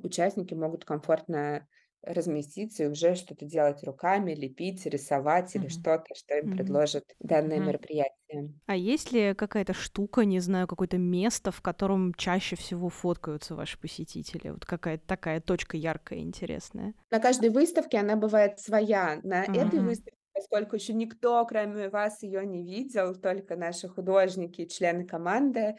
участники 0.04 0.54
могут 0.54 0.84
комфортно 0.84 1.68
разместиться 2.04 2.84
и 2.84 2.88
уже 2.88 3.16
что-то 3.16 3.46
делать 3.46 3.84
руками, 3.84 4.34
лепить, 4.34 4.86
рисовать 4.86 5.56
или 5.56 5.68
что-то, 5.68 6.14
что 6.16 6.38
им 6.38 6.52
предложит 6.52 7.06
данное 7.20 7.60
мероприятие. 7.60 8.54
А 8.66 8.76
есть 8.76 9.12
ли 9.12 9.34
какая-то 9.34 9.74
штука, 9.74 10.26
не 10.26 10.40
знаю, 10.40 10.68
какое-то 10.68 10.98
место, 10.98 11.52
в 11.52 11.62
котором 11.62 12.14
чаще 12.16 12.56
всего 12.56 12.90
фоткаются 12.90 13.56
ваши 13.56 13.80
посетители? 13.80 14.50
Вот 14.50 14.66
какая-то 14.66 15.06
такая 15.06 15.40
точка 15.42 15.78
яркая, 15.78 16.20
интересная. 16.20 16.94
На 17.12 17.20
каждой 17.20 17.50
выставке 17.50 17.98
она 17.98 18.16
бывает 18.16 18.60
своя. 18.60 19.20
На 19.24 19.44
этой 19.44 19.80
выставке 19.80 20.18
поскольку 20.34 20.76
еще 20.76 20.94
никто, 20.94 21.46
кроме 21.46 21.90
вас, 21.90 22.24
ее 22.24 22.46
не 22.46 22.64
видел, 22.64 23.16
только 23.16 23.56
наши 23.56 23.88
художники, 23.88 24.66
члены 24.66 25.06
команды, 25.06 25.76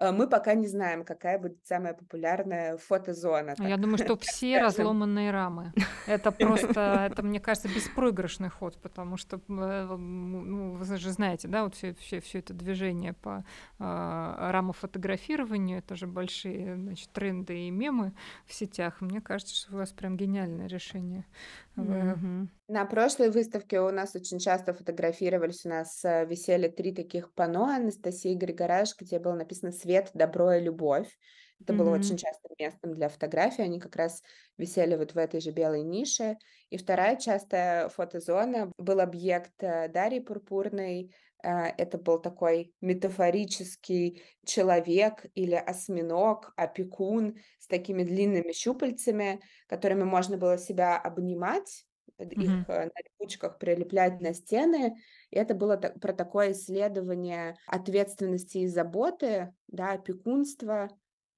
мы 0.00 0.28
пока 0.28 0.54
не 0.54 0.66
знаем, 0.66 1.04
какая 1.04 1.38
будет 1.38 1.64
самая 1.64 1.94
популярная 1.94 2.76
фотозона. 2.76 3.54
А 3.58 3.68
я 3.68 3.76
думаю, 3.76 3.98
что 4.04 4.16
все 4.16 4.60
разломанные 4.60 5.30
рамы. 5.30 5.72
Это 6.06 6.32
просто, 6.32 7.08
это, 7.10 7.22
мне 7.22 7.40
кажется, 7.40 7.68
беспроигрышный 7.68 8.50
ход, 8.50 8.78
потому 8.82 9.16
что, 9.16 9.40
э, 9.48 9.96
ну, 9.96 10.72
вы 10.72 10.96
же 10.96 11.10
знаете, 11.10 11.48
да, 11.48 11.64
вот 11.64 11.74
все, 11.74 11.94
все, 11.94 12.20
все 12.20 12.40
это 12.40 12.52
движение 12.52 13.14
по 13.14 13.44
э, 13.78 14.50
рамофотографированию, 14.50 15.78
это 15.78 15.96
же 15.96 16.06
большие 16.06 16.76
значит, 16.76 17.10
тренды 17.12 17.66
и 17.66 17.70
мемы 17.70 18.12
в 18.46 18.52
сетях. 18.52 19.00
Мне 19.00 19.20
кажется, 19.20 19.54
что 19.54 19.74
у 19.74 19.78
вас 19.78 19.92
прям 19.92 20.16
гениальное 20.16 20.66
решение. 20.66 21.24
Mm-hmm. 21.76 22.48
На 22.68 22.84
прошлой 22.84 23.30
выставке 23.30 23.80
у 23.80 23.90
нас 23.90 24.16
очень 24.16 24.40
часто 24.40 24.74
фотографировались, 24.74 25.64
у 25.64 25.68
нас 25.68 26.04
э, 26.04 26.26
висели 26.26 26.66
три 26.66 26.92
таких 26.92 27.32
пано 27.32 27.76
Анастасии 27.76 28.34
Григораш, 28.34 28.96
где 28.98 29.20
было 29.20 29.34
написано 29.34 29.70
«Свет, 29.70 30.10
добро 30.14 30.54
и 30.54 30.60
любовь». 30.60 31.06
Это 31.60 31.72
mm-hmm. 31.72 31.76
было 31.76 31.90
очень 31.90 32.16
частым 32.16 32.50
местом 32.58 32.92
для 32.92 33.08
фотографий, 33.08 33.62
они 33.62 33.78
как 33.78 33.94
раз 33.94 34.20
висели 34.58 34.96
вот 34.96 35.14
в 35.14 35.16
этой 35.16 35.40
же 35.40 35.52
белой 35.52 35.82
нише. 35.82 36.38
И 36.70 36.76
вторая 36.76 37.16
частая 37.16 37.88
фотозона 37.88 38.72
был 38.78 38.98
объект 38.98 39.62
э, 39.62 39.88
Дарьи 39.88 40.18
Пурпурной, 40.18 41.14
э, 41.44 41.48
это 41.48 41.98
был 41.98 42.20
такой 42.20 42.74
метафорический 42.80 44.24
человек 44.44 45.24
или 45.36 45.54
осьминог, 45.54 46.52
опекун 46.56 47.36
с 47.60 47.68
такими 47.68 48.02
длинными 48.02 48.50
щупальцами, 48.50 49.40
которыми 49.68 50.02
можно 50.02 50.36
было 50.36 50.58
себя 50.58 50.98
обнимать, 50.98 51.86
их 52.18 52.50
mm-hmm. 52.50 52.66
на 52.68 53.02
липучках 53.04 53.58
прилеплять 53.58 54.20
на 54.20 54.34
стены. 54.34 54.96
И 55.30 55.36
это 55.36 55.54
было 55.54 55.76
так, 55.76 56.00
про 56.00 56.12
такое 56.12 56.52
исследование 56.52 57.56
ответственности 57.66 58.58
и 58.58 58.66
заботы, 58.66 59.52
да, 59.68 59.92
опекунства, 59.92 60.88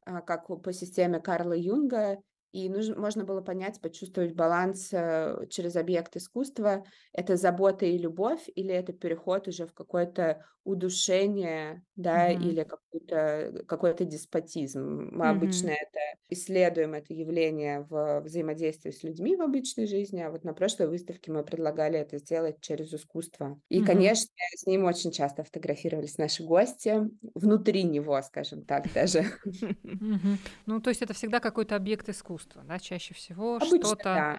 а, 0.05 0.21
как 0.23 0.47
по 0.63 0.73
системе 0.73 1.21
Карла 1.21 1.55
Юнга, 1.55 2.19
и 2.53 2.69
нужно, 2.69 2.97
можно 2.99 3.25
было 3.25 3.41
понять, 3.41 3.81
почувствовать 3.81 4.35
баланс 4.35 4.89
э, 4.93 5.47
через 5.51 5.77
объект 5.77 6.17
искусства. 6.17 6.85
Это 7.13 7.37
забота 7.37 7.87
и 7.87 7.99
любовь, 7.99 8.49
или 8.55 8.73
это 8.75 8.93
переход 8.93 9.49
уже 9.49 9.67
в 9.67 9.75
какое-то 9.75 10.45
удушение, 10.69 11.83
да, 11.97 12.31
mm-hmm. 12.31 12.43
или 12.43 12.63
какой-то, 12.63 13.65
какой-то 13.67 14.05
деспотизм. 14.05 15.09
Мы 15.13 15.25
mm-hmm. 15.25 15.31
обычно 15.31 15.69
это 15.69 15.99
исследуем 16.29 16.93
это 16.93 17.15
явление 17.15 17.87
в 17.89 18.21
взаимодействии 18.21 18.91
с 18.91 19.03
людьми 19.03 19.35
в 19.35 19.41
обычной 19.41 19.87
жизни, 19.87 20.21
а 20.21 20.31
вот 20.31 20.45
на 20.45 20.53
прошлой 20.53 20.89
выставке 20.89 21.33
мы 21.33 21.43
предлагали 21.43 21.99
это 21.99 22.19
сделать 22.19 22.61
через 22.61 22.93
искусство. 22.93 23.59
И, 23.71 23.81
mm-hmm. 23.81 23.87
конечно, 23.87 24.31
с 24.57 24.67
ним 24.67 24.85
очень 24.85 25.11
часто 25.11 25.43
фотографировались 25.43 26.19
наши 26.19 26.45
гости, 26.45 27.01
внутри 27.35 27.85
него, 27.85 28.21
скажем 28.23 28.65
так, 28.65 28.93
даже. 28.93 29.25
Ну, 30.67 30.81
то 30.81 30.91
есть 30.91 31.03
это 31.03 31.15
всегда 31.15 31.41
какой-то 31.41 31.77
объект 31.77 32.09
искусства, 32.09 32.38
да, 32.65 32.79
чаще 32.79 33.15
всего 33.15 33.61
что-то... 33.61 34.03
Да. 34.05 34.39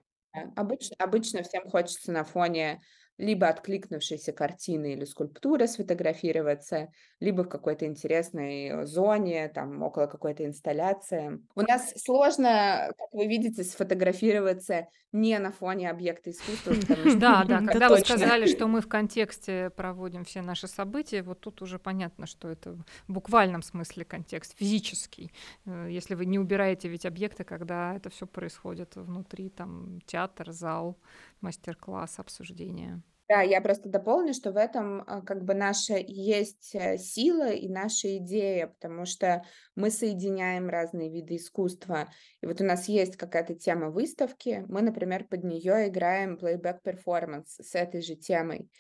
Обычно, 0.56 0.96
обычно 1.00 1.44
всем 1.44 1.68
хочется 1.68 2.12
на 2.12 2.24
фоне 2.24 2.82
либо 3.20 3.50
откликнувшейся 3.50 4.32
картины 4.32 4.94
или 4.94 5.04
скульптуры 5.04 5.68
сфотографироваться, 5.68 6.92
либо 7.20 7.44
в 7.44 7.50
какой-то 7.50 7.86
интересной 7.86 8.86
зоне, 8.86 9.50
там, 9.50 9.84
около 9.84 10.08
какой-то 10.08 10.46
инсталляции. 10.46 11.42
У 11.54 11.62
нас 11.62 11.94
сложно, 11.98 12.94
как 12.98 13.10
вы 13.12 13.28
видите, 13.28 13.66
сфотографироваться 13.66 14.88
не 15.12 15.38
на 15.40 15.52
фоне 15.52 15.90
объекта 15.90 16.32
искусства. 16.32 16.74
Да, 17.20 17.44
да, 17.44 17.60
когда 17.68 17.90
вы 17.90 18.00
сказали, 18.00 18.46
что 18.46 18.68
мы 18.68 18.80
в 18.80 18.88
контексте 18.88 19.70
проводим 19.72 20.24
все 20.24 20.42
наши 20.42 20.68
события, 20.68 21.22
вот 21.22 21.42
тут 21.42 21.62
уже 21.62 21.78
понятно, 21.78 22.26
что 22.26 22.48
это 22.48 22.74
в 23.08 23.14
буквальном 23.14 23.62
смысле 23.62 24.06
контекст, 24.06 24.58
физический. 24.58 25.32
Э, 25.66 25.88
если 25.90 26.16
вы 26.16 26.26
не 26.26 26.40
убираете 26.40 26.88
ведь 26.88 27.06
объекты, 27.06 27.44
когда 27.44 27.96
это 27.96 28.10
все 28.10 28.28
происходит 28.28 28.96
внутри, 28.96 29.50
там, 29.50 30.00
театр, 30.06 30.52
зал, 30.52 30.98
мастер-класс, 31.42 32.20
обсуждение. 32.20 33.02
Да, 33.30 33.42
я 33.44 33.62
просто 33.62 33.90
дополню, 33.90 34.34
что 34.34 34.52
в 34.52 34.58
этом 34.58 35.04
а, 35.06 35.22
как 35.22 35.44
бы 35.44 35.54
наша 35.54 35.98
есть 35.98 36.74
э, 36.74 36.98
сила 36.98 37.52
и 37.52 37.70
наша 37.70 38.18
идея, 38.18 38.68
потому 38.68 39.06
что 39.06 39.44
мы 39.76 39.92
соединяем 39.92 40.68
разные 40.68 41.12
виды 41.12 41.36
искусства. 41.36 42.10
И 42.42 42.48
вот 42.48 42.60
у 42.60 42.64
нас 42.64 42.88
есть 42.90 43.18
какая-то 43.18 43.54
тема 43.54 43.92
выставки, 43.92 44.66
мы, 44.68 44.82
например, 44.82 45.26
под 45.26 45.44
нее 45.44 45.90
играем 45.90 46.40
performance 46.42 47.62
с 47.62 47.76
этой 47.76 48.02
же 48.02 48.16
темой. 48.16 48.72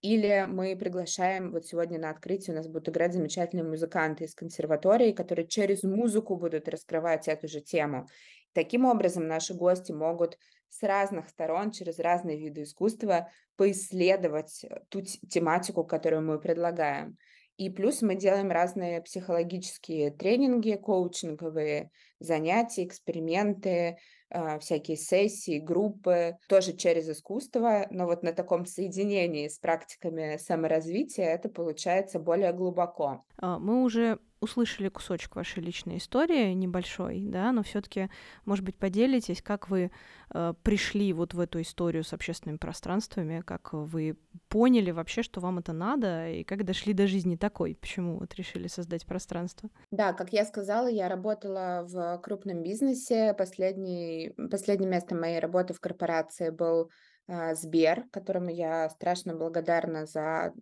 Или 0.00 0.46
мы 0.48 0.74
приглашаем, 0.74 1.50
вот 1.50 1.66
сегодня 1.66 1.98
на 1.98 2.08
открытии 2.08 2.52
у 2.52 2.54
нас 2.54 2.66
будут 2.66 2.88
играть 2.88 3.12
замечательные 3.12 3.64
музыканты 3.64 4.24
из 4.24 4.34
консерватории, 4.34 5.12
которые 5.12 5.46
через 5.46 5.82
музыку 5.82 6.36
будут 6.36 6.68
раскрывать 6.68 7.28
эту 7.28 7.46
же 7.46 7.60
тему. 7.60 8.06
Таким 8.54 8.86
образом, 8.86 9.26
наши 9.26 9.54
гости 9.54 9.92
могут 9.92 10.38
с 10.70 10.82
разных 10.82 11.28
сторон, 11.28 11.70
через 11.70 11.98
разные 11.98 12.38
виды 12.38 12.62
искусства 12.62 13.30
поисследовать 13.56 14.64
э, 14.64 14.80
ту 14.88 15.02
тематику, 15.02 15.84
которую 15.84 16.22
мы 16.22 16.38
предлагаем. 16.38 17.16
И 17.58 17.70
плюс 17.70 18.02
мы 18.02 18.14
делаем 18.14 18.52
разные 18.52 19.02
психологические 19.02 20.12
тренинги, 20.12 20.76
коучинговые 20.80 21.90
занятия, 22.20 22.84
эксперименты, 22.84 23.98
а, 24.30 24.60
всякие 24.60 24.96
сессии, 24.96 25.58
группы, 25.58 26.36
тоже 26.48 26.72
через 26.74 27.08
искусство, 27.08 27.86
но 27.90 28.06
вот 28.06 28.22
на 28.22 28.32
таком 28.32 28.64
соединении 28.64 29.48
с 29.48 29.58
практиками 29.58 30.36
саморазвития 30.36 31.24
это 31.24 31.48
получается 31.48 32.20
более 32.20 32.52
глубоко. 32.52 33.24
А, 33.38 33.58
мы 33.58 33.82
уже 33.82 34.20
услышали 34.40 34.88
кусочек 34.88 35.36
вашей 35.36 35.62
личной 35.62 35.98
истории, 35.98 36.52
небольшой, 36.52 37.20
да, 37.24 37.52
но 37.52 37.62
все-таки, 37.62 38.08
может 38.44 38.64
быть, 38.64 38.76
поделитесь, 38.76 39.42
как 39.42 39.68
вы 39.68 39.90
э, 40.30 40.54
пришли 40.62 41.12
вот 41.12 41.34
в 41.34 41.40
эту 41.40 41.60
историю 41.60 42.04
с 42.04 42.12
общественными 42.12 42.58
пространствами, 42.58 43.42
как 43.44 43.72
вы 43.72 44.16
поняли 44.48 44.90
вообще, 44.90 45.22
что 45.22 45.40
вам 45.40 45.58
это 45.58 45.72
надо, 45.72 46.28
и 46.30 46.44
как 46.44 46.64
дошли 46.64 46.92
до 46.92 47.06
жизни 47.06 47.36
такой, 47.36 47.74
почему 47.74 48.18
вот 48.18 48.34
решили 48.34 48.68
создать 48.68 49.06
пространство? 49.06 49.70
Да, 49.90 50.12
как 50.12 50.32
я 50.32 50.44
сказала, 50.44 50.86
я 50.86 51.08
работала 51.08 51.84
в 51.88 52.18
крупном 52.18 52.62
бизнесе. 52.62 53.34
Последний, 53.36 54.34
последнее 54.50 54.90
место 54.90 55.14
моей 55.14 55.40
работы 55.40 55.74
в 55.74 55.80
корпорации 55.80 56.50
был 56.50 56.90
э, 57.26 57.54
Сбер, 57.54 58.04
которому 58.12 58.50
я 58.50 58.88
страшно 58.90 59.34
благодарна 59.34 60.06
за 60.06 60.52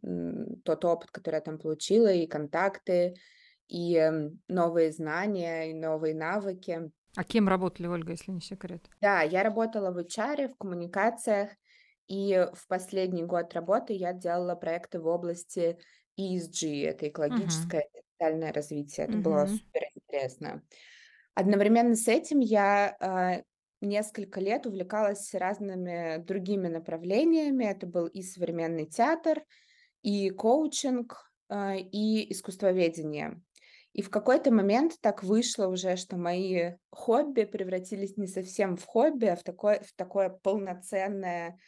тот 0.65 0.85
опыт, 0.85 1.11
который 1.11 1.37
я 1.37 1.41
там 1.41 1.59
получила, 1.59 2.13
и 2.13 2.27
контакты, 2.27 3.15
и 3.69 4.31
новые 4.49 4.93
знания, 4.93 5.71
и 5.71 5.75
новые 5.75 6.15
навыки. 6.15 6.91
А 7.17 7.25
кем 7.25 7.49
работали, 7.49 7.87
Ольга, 7.87 8.13
если 8.13 8.31
не 8.31 8.41
секрет? 8.41 8.85
Да, 9.01 9.23
я 9.23 9.43
работала 9.43 9.91
в 9.91 9.99
HR, 9.99 10.49
в 10.49 10.57
коммуникациях, 10.57 11.51
и 12.09 12.47
в 12.53 12.69
последний 12.69 13.25
год 13.25 13.53
работы 13.55 13.93
я 13.93 14.13
делала 14.13 14.55
проекты 14.55 15.01
в 15.01 15.07
области 15.07 15.79
ESG, 16.19 16.85
это 16.85 17.09
экологическое 17.09 17.83
uh-huh. 17.83 18.03
социальное 18.13 18.53
развитие. 18.53 19.07
Это 19.07 19.17
uh-huh. 19.17 19.23
было 19.23 19.47
супер 19.47 19.83
интересно. 19.95 20.63
Одновременно 21.35 21.95
с 21.97 22.09
этим 22.09 22.41
я 22.41 22.97
э, 23.01 23.43
несколько 23.81 24.41
лет 24.41 24.67
увлекалась 24.67 25.35
разными 25.35 26.19
другими 26.25 26.69
направлениями. 26.69 27.65
Это 27.65 27.87
был 27.87 28.07
и 28.07 28.23
современный 28.23 28.87
театр, 28.87 29.43
и 30.03 30.31
коучинг, 30.31 31.31
э, 31.51 31.79
и 31.79 32.33
искусствоведение. 32.33 33.43
И 33.97 34.03
в 34.03 34.11
какой-то 34.11 34.53
момент 34.53 34.99
так 35.01 35.23
вышло 35.23 35.69
уже, 35.69 35.97
что 35.97 36.19
мои 36.19 36.73
хобби 36.91 37.45
превратились 37.45 38.19
не 38.19 38.27
совсем 38.27 38.77
в 38.77 38.85
хобби, 38.85 39.25
а 39.25 39.37
в 39.37 39.43
такое, 39.43 39.81
в 39.81 39.95
такое 39.97 40.29
полноценное, 40.29 41.59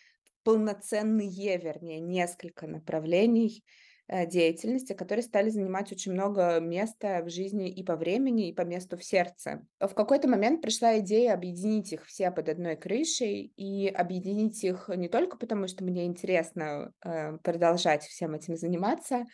полноценные, 0.44 1.56
вернее, 1.56 2.00
несколько 2.00 2.66
направлений 2.66 3.64
э, 4.08 4.26
деятельности, 4.26 4.92
которые 4.92 5.22
стали 5.22 5.48
занимать 5.48 5.90
очень 5.90 6.12
много 6.12 6.60
места 6.60 7.22
в 7.24 7.30
жизни 7.30 7.70
и 7.70 7.82
по 7.82 7.96
времени, 7.96 8.50
и 8.50 8.52
по 8.52 8.60
месту 8.60 8.98
в 8.98 9.04
сердце. 9.04 9.66
В 9.80 9.94
какой-то 9.94 10.28
момент 10.28 10.60
пришла 10.60 10.98
идея 10.98 11.32
объединить 11.32 11.94
их 11.94 12.04
все 12.04 12.30
под 12.30 12.50
одной 12.50 12.76
крышей 12.76 13.54
и 13.56 13.88
объединить 13.88 14.62
их 14.64 14.90
не 14.94 15.08
только 15.08 15.38
потому, 15.38 15.66
что 15.66 15.82
мне 15.82 16.04
интересно 16.04 16.92
э, 17.02 17.38
продолжать 17.38 18.02
всем 18.02 18.34
этим 18.34 18.54
заниматься, 18.54 19.24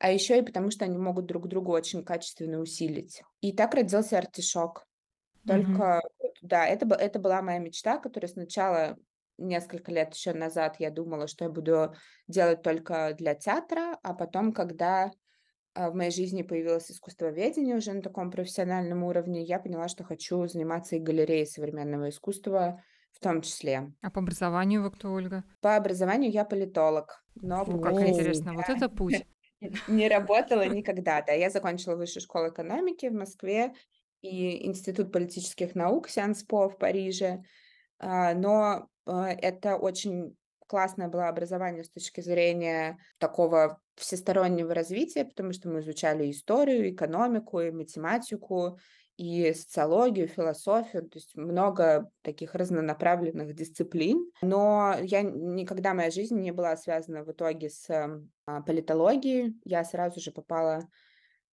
а 0.00 0.10
еще 0.10 0.38
и 0.38 0.42
потому, 0.42 0.70
что 0.70 0.86
они 0.86 0.96
могут 0.96 1.26
друг 1.26 1.46
друга 1.46 1.70
очень 1.70 2.02
качественно 2.02 2.58
усилить. 2.58 3.22
И 3.42 3.52
так 3.52 3.74
родился 3.74 4.16
артишок. 4.16 4.86
Только, 5.46 6.02
mm-hmm. 6.02 6.28
да, 6.42 6.66
это, 6.66 6.86
это 6.94 7.18
была 7.18 7.42
моя 7.42 7.58
мечта, 7.58 7.98
которая 7.98 8.30
сначала 8.30 8.96
несколько 9.36 9.92
лет 9.92 10.14
еще 10.14 10.32
назад 10.32 10.76
я 10.78 10.90
думала, 10.90 11.26
что 11.26 11.44
я 11.44 11.50
буду 11.50 11.94
делать 12.28 12.62
только 12.62 13.14
для 13.18 13.34
театра, 13.34 13.98
а 14.02 14.14
потом, 14.14 14.52
когда 14.52 15.10
а, 15.74 15.90
в 15.90 15.94
моей 15.94 16.10
жизни 16.10 16.42
появилось 16.42 16.90
искусствоведение 16.90 17.76
уже 17.76 17.92
на 17.92 18.02
таком 18.02 18.30
профессиональном 18.30 19.02
уровне, 19.02 19.42
я 19.42 19.58
поняла, 19.58 19.88
что 19.88 20.04
хочу 20.04 20.46
заниматься 20.46 20.96
и 20.96 21.00
галереей 21.00 21.46
современного 21.46 22.08
искусства 22.08 22.82
в 23.12 23.20
том 23.20 23.42
числе. 23.42 23.92
А 24.00 24.10
по 24.10 24.20
образованию 24.20 24.82
вы 24.82 24.90
кто, 24.90 25.12
Ольга? 25.12 25.44
По 25.60 25.76
образованию 25.76 26.30
я 26.30 26.44
политолог. 26.44 27.22
Но 27.34 27.64
Фу, 27.64 27.80
как 27.80 27.94
интересно, 27.94 28.54
вот 28.54 28.68
это 28.68 28.88
путь. 28.88 29.26
Не 29.88 30.08
работала 30.08 30.66
никогда, 30.66 31.22
да. 31.22 31.32
Я 31.32 31.50
закончила 31.50 31.96
высшую 31.96 32.22
школу 32.22 32.48
экономики 32.48 33.06
в 33.06 33.14
Москве 33.14 33.74
и 34.22 34.66
Институт 34.66 35.12
политических 35.12 35.74
наук 35.74 36.08
Сианспо 36.08 36.68
в 36.68 36.78
Париже. 36.78 37.42
А, 37.98 38.34
но 38.34 38.88
а, 39.06 39.30
это 39.30 39.76
очень 39.76 40.36
классное 40.66 41.08
было 41.08 41.28
образование 41.28 41.84
с 41.84 41.90
точки 41.90 42.20
зрения 42.20 42.98
такого 43.18 43.80
всестороннего 43.96 44.72
развития, 44.72 45.24
потому 45.24 45.52
что 45.52 45.68
мы 45.68 45.80
изучали 45.80 46.30
историю, 46.30 46.90
экономику 46.90 47.60
и 47.60 47.70
математику, 47.70 48.78
и 49.20 49.52
социологию, 49.52 50.28
философию, 50.28 51.02
то 51.02 51.18
есть 51.18 51.36
много 51.36 52.10
таких 52.22 52.54
разнонаправленных 52.54 53.54
дисциплин. 53.54 54.30
Но 54.40 54.96
я 55.02 55.20
никогда 55.20 55.92
моя 55.92 56.10
жизнь 56.10 56.40
не 56.40 56.52
была 56.52 56.74
связана 56.78 57.22
в 57.22 57.30
итоге 57.30 57.68
с 57.68 57.86
а, 58.46 58.62
политологией. 58.62 59.60
Я 59.62 59.84
сразу 59.84 60.20
же 60.20 60.32
попала 60.32 60.88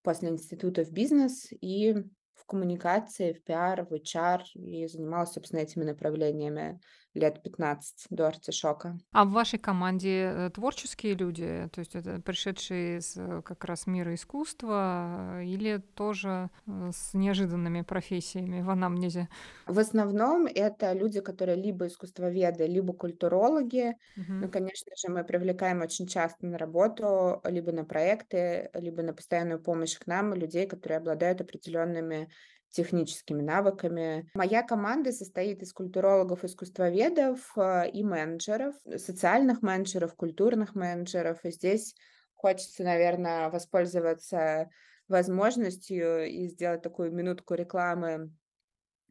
после 0.01 0.29
института 0.29 0.85
в 0.85 0.91
бизнес 0.91 1.49
и 1.59 1.93
в 2.35 2.45
коммуникации, 2.45 3.33
в 3.33 3.43
пиар, 3.43 3.85
в 3.85 3.93
HR, 3.93 4.43
и 4.53 4.87
занималась, 4.87 5.33
собственно, 5.33 5.59
этими 5.59 5.83
направлениями 5.83 6.79
лет 7.17 7.41
15 7.41 8.07
до 8.09 8.27
артишока. 8.27 8.97
А 9.11 9.25
в 9.25 9.31
вашей 9.31 9.59
команде 9.59 10.31
э, 10.33 10.49
творческие 10.53 11.15
люди, 11.15 11.67
то 11.73 11.79
есть 11.79 11.95
это 11.95 12.21
пришедшие 12.21 12.99
из 12.99 13.17
э, 13.17 13.41
как 13.43 13.65
раз 13.65 13.87
мира 13.87 14.13
искусства 14.13 15.41
или 15.43 15.77
тоже 15.95 16.49
э, 16.67 16.91
с 16.93 17.13
неожиданными 17.13 17.81
профессиями 17.81 18.61
в 18.61 18.69
анамнезе? 18.69 19.27
В 19.65 19.79
основном 19.79 20.45
это 20.45 20.93
люди, 20.93 21.19
которые 21.21 21.57
либо 21.57 21.87
искусствоведы, 21.87 22.67
либо 22.67 22.93
культурологи. 22.93 23.95
Угу. 24.15 24.33
Ну, 24.33 24.49
конечно 24.49 24.91
же, 24.95 25.11
мы 25.11 25.23
привлекаем 25.23 25.81
очень 25.81 26.07
часто 26.07 26.45
на 26.45 26.57
работу, 26.57 27.41
либо 27.43 27.71
на 27.71 27.83
проекты, 27.83 28.69
либо 28.73 29.01
на 29.01 29.13
постоянную 29.13 29.59
помощь 29.59 29.97
к 29.97 30.07
нам 30.07 30.33
людей, 30.33 30.67
которые 30.67 30.99
обладают 30.99 31.41
определенными 31.41 32.29
техническими 32.69 33.41
навыками. 33.41 34.29
Моя 34.33 34.63
команда 34.63 35.11
состоит 35.11 35.61
из 35.61 35.73
культурологов, 35.73 36.43
искусствоведов 36.43 37.57
э, 37.57 37.89
и 37.89 38.03
менеджеров, 38.03 38.75
социальных 38.97 39.61
менеджеров, 39.61 40.15
культурных 40.15 40.75
менеджеров. 40.75 41.43
И 41.43 41.51
здесь 41.51 41.95
хочется, 42.35 42.83
наверное, 42.83 43.49
воспользоваться 43.49 44.69
возможностью 45.07 46.27
и 46.27 46.47
сделать 46.47 46.81
такую 46.81 47.11
минутку 47.11 47.53
рекламы 47.53 48.31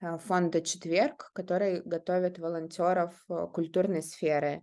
э, 0.01 0.19
фонда 0.19 0.61
«Четверг», 0.61 1.31
который 1.35 1.83
готовит 1.83 2.39
волонтеров 2.39 3.25
э, 3.29 3.47
культурной 3.53 4.03
сферы. 4.03 4.63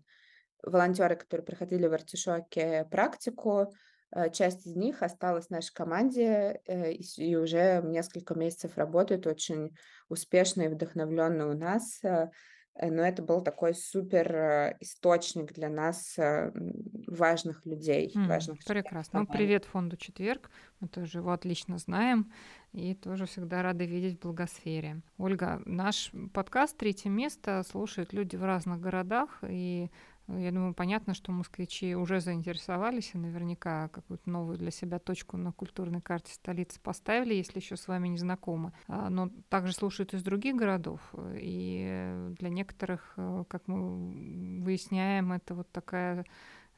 Волонтеры, 0.61 1.17
которые 1.17 1.45
проходили 1.45 1.87
в 1.87 1.93
Артишоке 1.93 2.87
практику, 2.89 3.73
часть 4.31 4.67
из 4.67 4.75
них 4.75 5.01
осталась 5.01 5.47
в 5.47 5.51
нашей 5.51 5.73
команде 5.73 6.61
э, 6.67 6.91
и 6.93 7.35
уже 7.35 7.81
несколько 7.83 8.35
месяцев 8.35 8.77
работают 8.77 9.27
очень 9.27 9.75
успешно 10.09 10.63
и 10.63 10.67
вдохновленно 10.67 11.49
у 11.49 11.53
нас. 11.53 11.99
Э, 12.03 12.29
но 12.75 13.03
это 13.03 13.21
был 13.21 13.41
такой 13.41 13.75
супер 13.75 14.75
источник 14.79 15.53
для 15.53 15.69
нас 15.69 16.17
важных 17.07 17.63
людей, 17.67 18.11
mm, 18.15 18.27
важных 18.27 18.65
Прекрасно. 18.65 19.19
Ну, 19.19 19.27
привет 19.27 19.65
фонду 19.65 19.95
«Четверг». 19.95 20.49
Мы 20.79 20.87
тоже 20.87 21.19
его 21.19 21.31
отлично 21.31 21.77
знаем 21.77 22.31
и 22.71 22.95
тоже 22.95 23.27
всегда 23.27 23.61
рады 23.61 23.85
видеть 23.85 24.17
в 24.17 24.23
благосфере. 24.23 25.01
Ольга, 25.19 25.61
наш 25.65 26.11
подкаст 26.33 26.75
«Третье 26.75 27.09
место» 27.09 27.63
слушают 27.69 28.11
люди 28.11 28.35
в 28.35 28.43
разных 28.43 28.81
городах, 28.81 29.43
и 29.47 29.91
я 30.27 30.51
думаю, 30.51 30.73
понятно, 30.73 31.13
что 31.13 31.31
москвичи 31.31 31.95
уже 31.95 32.21
заинтересовались 32.21 33.11
и 33.13 33.17
наверняка 33.17 33.89
какую-то 33.89 34.29
новую 34.29 34.57
для 34.57 34.71
себя 34.71 34.99
точку 34.99 35.35
на 35.37 35.51
культурной 35.51 36.01
карте 36.01 36.33
столицы 36.33 36.79
поставили, 36.79 37.33
если 37.33 37.59
еще 37.59 37.75
с 37.75 37.87
вами 37.87 38.07
не 38.07 38.17
знакомы. 38.17 38.71
А, 38.87 39.09
но 39.09 39.29
также 39.49 39.73
слушают 39.73 40.13
из 40.13 40.23
других 40.23 40.55
городов. 40.55 41.01
И 41.35 42.31
для 42.39 42.49
некоторых, 42.49 43.13
э, 43.17 43.43
как 43.49 43.67
мы 43.67 44.61
выясняем, 44.61 45.33
это 45.33 45.55
вот 45.55 45.69
такая 45.71 46.25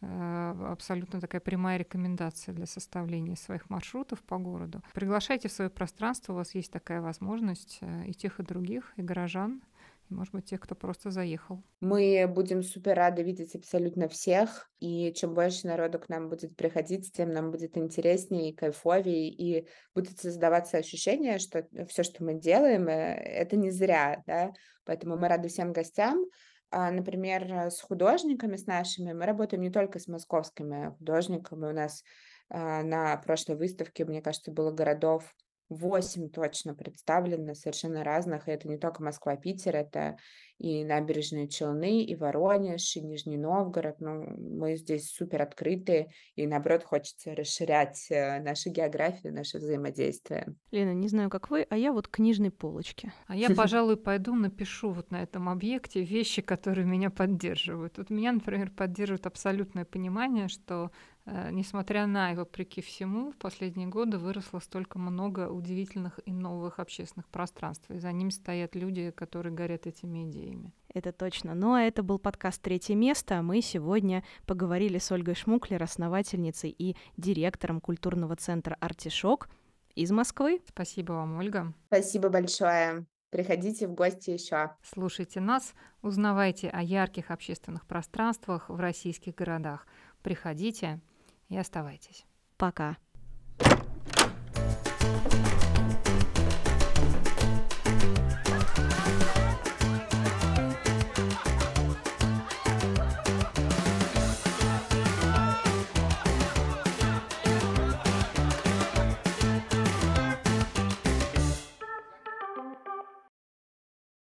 э, 0.02 0.68
абсолютно 0.72 1.22
такая 1.22 1.40
прямая 1.40 1.78
рекомендация 1.78 2.54
для 2.56 2.66
составления 2.66 3.36
своих 3.36 3.70
маршрутов 3.70 4.24
по 4.24 4.40
городу. 4.40 4.82
Приглашайте 4.94 5.50
в 5.50 5.52
свое 5.52 5.70
пространство, 5.70 6.34
у 6.34 6.38
вас 6.38 6.56
есть 6.56 6.72
такая 6.72 7.00
возможность 7.00 7.78
э, 7.82 8.08
и 8.08 8.14
тех, 8.14 8.40
и 8.40 8.44
других, 8.44 8.92
и 8.98 9.04
горожан 9.04 9.62
может 10.10 10.34
быть, 10.34 10.46
тех, 10.46 10.60
кто 10.60 10.76
просто 10.76 11.12
заехал. 11.12 11.64
Мы 11.80 12.28
будем 12.28 12.64
супер 12.64 12.96
рады 12.96 13.24
видеть 13.24 13.56
абсолютно 13.56 14.08
всех, 14.08 14.70
и 14.80 15.14
чем 15.14 15.34
больше 15.34 15.68
народу 15.68 16.00
к 16.00 16.10
нам 16.10 16.30
будет 16.30 16.56
приходить, 16.56 17.12
тем 17.12 17.32
нам 17.32 17.52
будет 17.52 17.78
интереснее 17.78 18.52
и 18.52 18.56
кайфовее, 18.56 19.30
и 19.30 19.68
будет 19.94 20.20
создаваться 20.20 20.78
ощущение, 20.78 21.40
что 21.40 21.68
все, 21.88 22.04
что 22.04 22.24
мы 22.24 22.36
делаем, 22.36 22.88
э, 22.88 23.16
это 23.16 23.56
не 23.56 23.72
зря, 23.72 24.24
да, 24.28 24.52
поэтому 24.86 25.18
мы 25.18 25.28
рады 25.28 25.48
всем 25.48 25.74
гостям. 25.74 26.26
А, 26.72 26.92
например, 26.92 27.70
с 27.72 27.82
художниками, 27.82 28.58
с 28.58 28.66
нашими, 28.66 29.14
мы 29.14 29.26
работаем 29.26 29.62
не 29.62 29.72
только 29.72 30.00
с 30.00 30.08
московскими 30.08 30.94
художниками, 30.98 31.68
у 31.68 31.74
нас 31.74 32.04
а, 32.50 32.84
на 32.84 33.18
прошлой 33.18 33.56
выставке, 33.56 34.06
мне 34.06 34.22
кажется, 34.22 34.52
было 34.52 34.72
городов 34.72 35.34
8 35.70 36.30
точно 36.30 36.76
представлено, 36.76 37.54
совершенно 37.54 38.04
разных. 38.04 38.48
И 38.48 38.52
это 38.52 38.68
не 38.68 38.78
только 38.78 39.04
Москва, 39.04 39.36
Питер, 39.36 39.76
это 39.76 40.18
и 40.58 40.86
набережные 40.86 41.48
Челны, 41.48 42.04
и 42.04 42.16
Воронеж, 42.16 42.96
и 42.96 43.02
Нижний 43.02 43.38
Новгород. 43.38 44.00
Ну, 44.00 44.26
мы 44.38 44.78
здесь 44.78 45.10
супер 45.12 45.42
открыты, 45.42 46.08
и 46.36 46.48
наоборот 46.48 46.84
хочется 46.84 47.36
расширять 47.36 48.08
э, 48.10 48.40
нашу 48.40 48.70
географию, 48.70 49.34
наше 49.34 49.58
взаимодействие. 49.58 50.56
Лена, 50.72 50.94
не 50.94 51.08
знаю, 51.10 51.30
как 51.30 51.50
вы, 51.50 51.66
а 51.70 51.78
я 51.78 51.92
вот 51.92 52.08
книжной 52.08 52.52
полочки. 52.52 53.12
А 53.28 53.36
я, 53.36 53.50
пожалуй, 53.56 53.98
пойду 53.98 54.34
напишу 54.34 54.92
вот 54.92 55.12
на 55.12 55.24
этом 55.24 55.50
объекте 55.50 56.04
вещи, 56.04 56.42
которые 56.42 56.86
меня 56.86 57.10
поддерживают. 57.10 57.98
Вот 57.98 58.10
меня, 58.10 58.32
например, 58.32 58.72
поддерживает 58.72 59.26
абсолютное 59.26 59.84
понимание, 59.84 60.48
что 60.48 60.92
несмотря 61.26 62.06
на 62.06 62.32
и 62.32 62.36
вопреки 62.36 62.82
всему, 62.82 63.32
в 63.32 63.38
последние 63.38 63.88
годы 63.88 64.18
выросло 64.18 64.60
столько 64.60 65.00
много 65.00 65.50
удивительных 65.50 66.20
и 66.26 66.32
новых 66.32 66.80
общественных 66.80 67.28
пространств, 67.30 67.90
и 67.90 67.98
за 67.98 68.12
ним 68.12 68.30
стоят 68.30 68.76
люди, 68.76 69.12
которые 69.12 69.54
горят 69.54 69.88
этими 69.88 70.30
идеями. 70.30 70.72
Это 70.94 71.12
точно. 71.12 71.56
Ну 71.56 71.74
а 71.74 71.82
это 71.82 72.04
был 72.04 72.20
подкаст 72.20 72.62
«Третье 72.62 72.96
место». 72.96 73.42
Мы 73.42 73.62
сегодня 73.62 74.24
поговорили 74.46 74.98
с 74.98 75.12
Ольгой 75.12 75.36
Шмуклер, 75.36 75.82
основательницей 75.82 76.70
и 76.70 76.96
директором 77.18 77.82
культурного 77.82 78.36
центра 78.36 78.78
«Артишок» 78.80 79.50
из 79.96 80.12
Москвы. 80.12 80.62
Спасибо 80.68 81.14
вам, 81.14 81.38
Ольга. 81.38 81.74
Спасибо 81.88 82.30
большое. 82.30 83.06
Приходите 83.32 83.88
в 83.88 83.94
гости 83.94 84.30
еще. 84.30 84.72
Слушайте 84.84 85.42
нас, 85.42 85.74
узнавайте 86.02 86.70
о 86.70 86.82
ярких 86.82 87.32
общественных 87.32 87.86
пространствах 87.86 88.70
в 88.70 88.80
российских 88.80 89.36
городах. 89.36 89.88
Приходите, 90.22 91.02
и 91.50 91.58
оставайтесь. 91.58 92.26
Пока. 92.58 92.98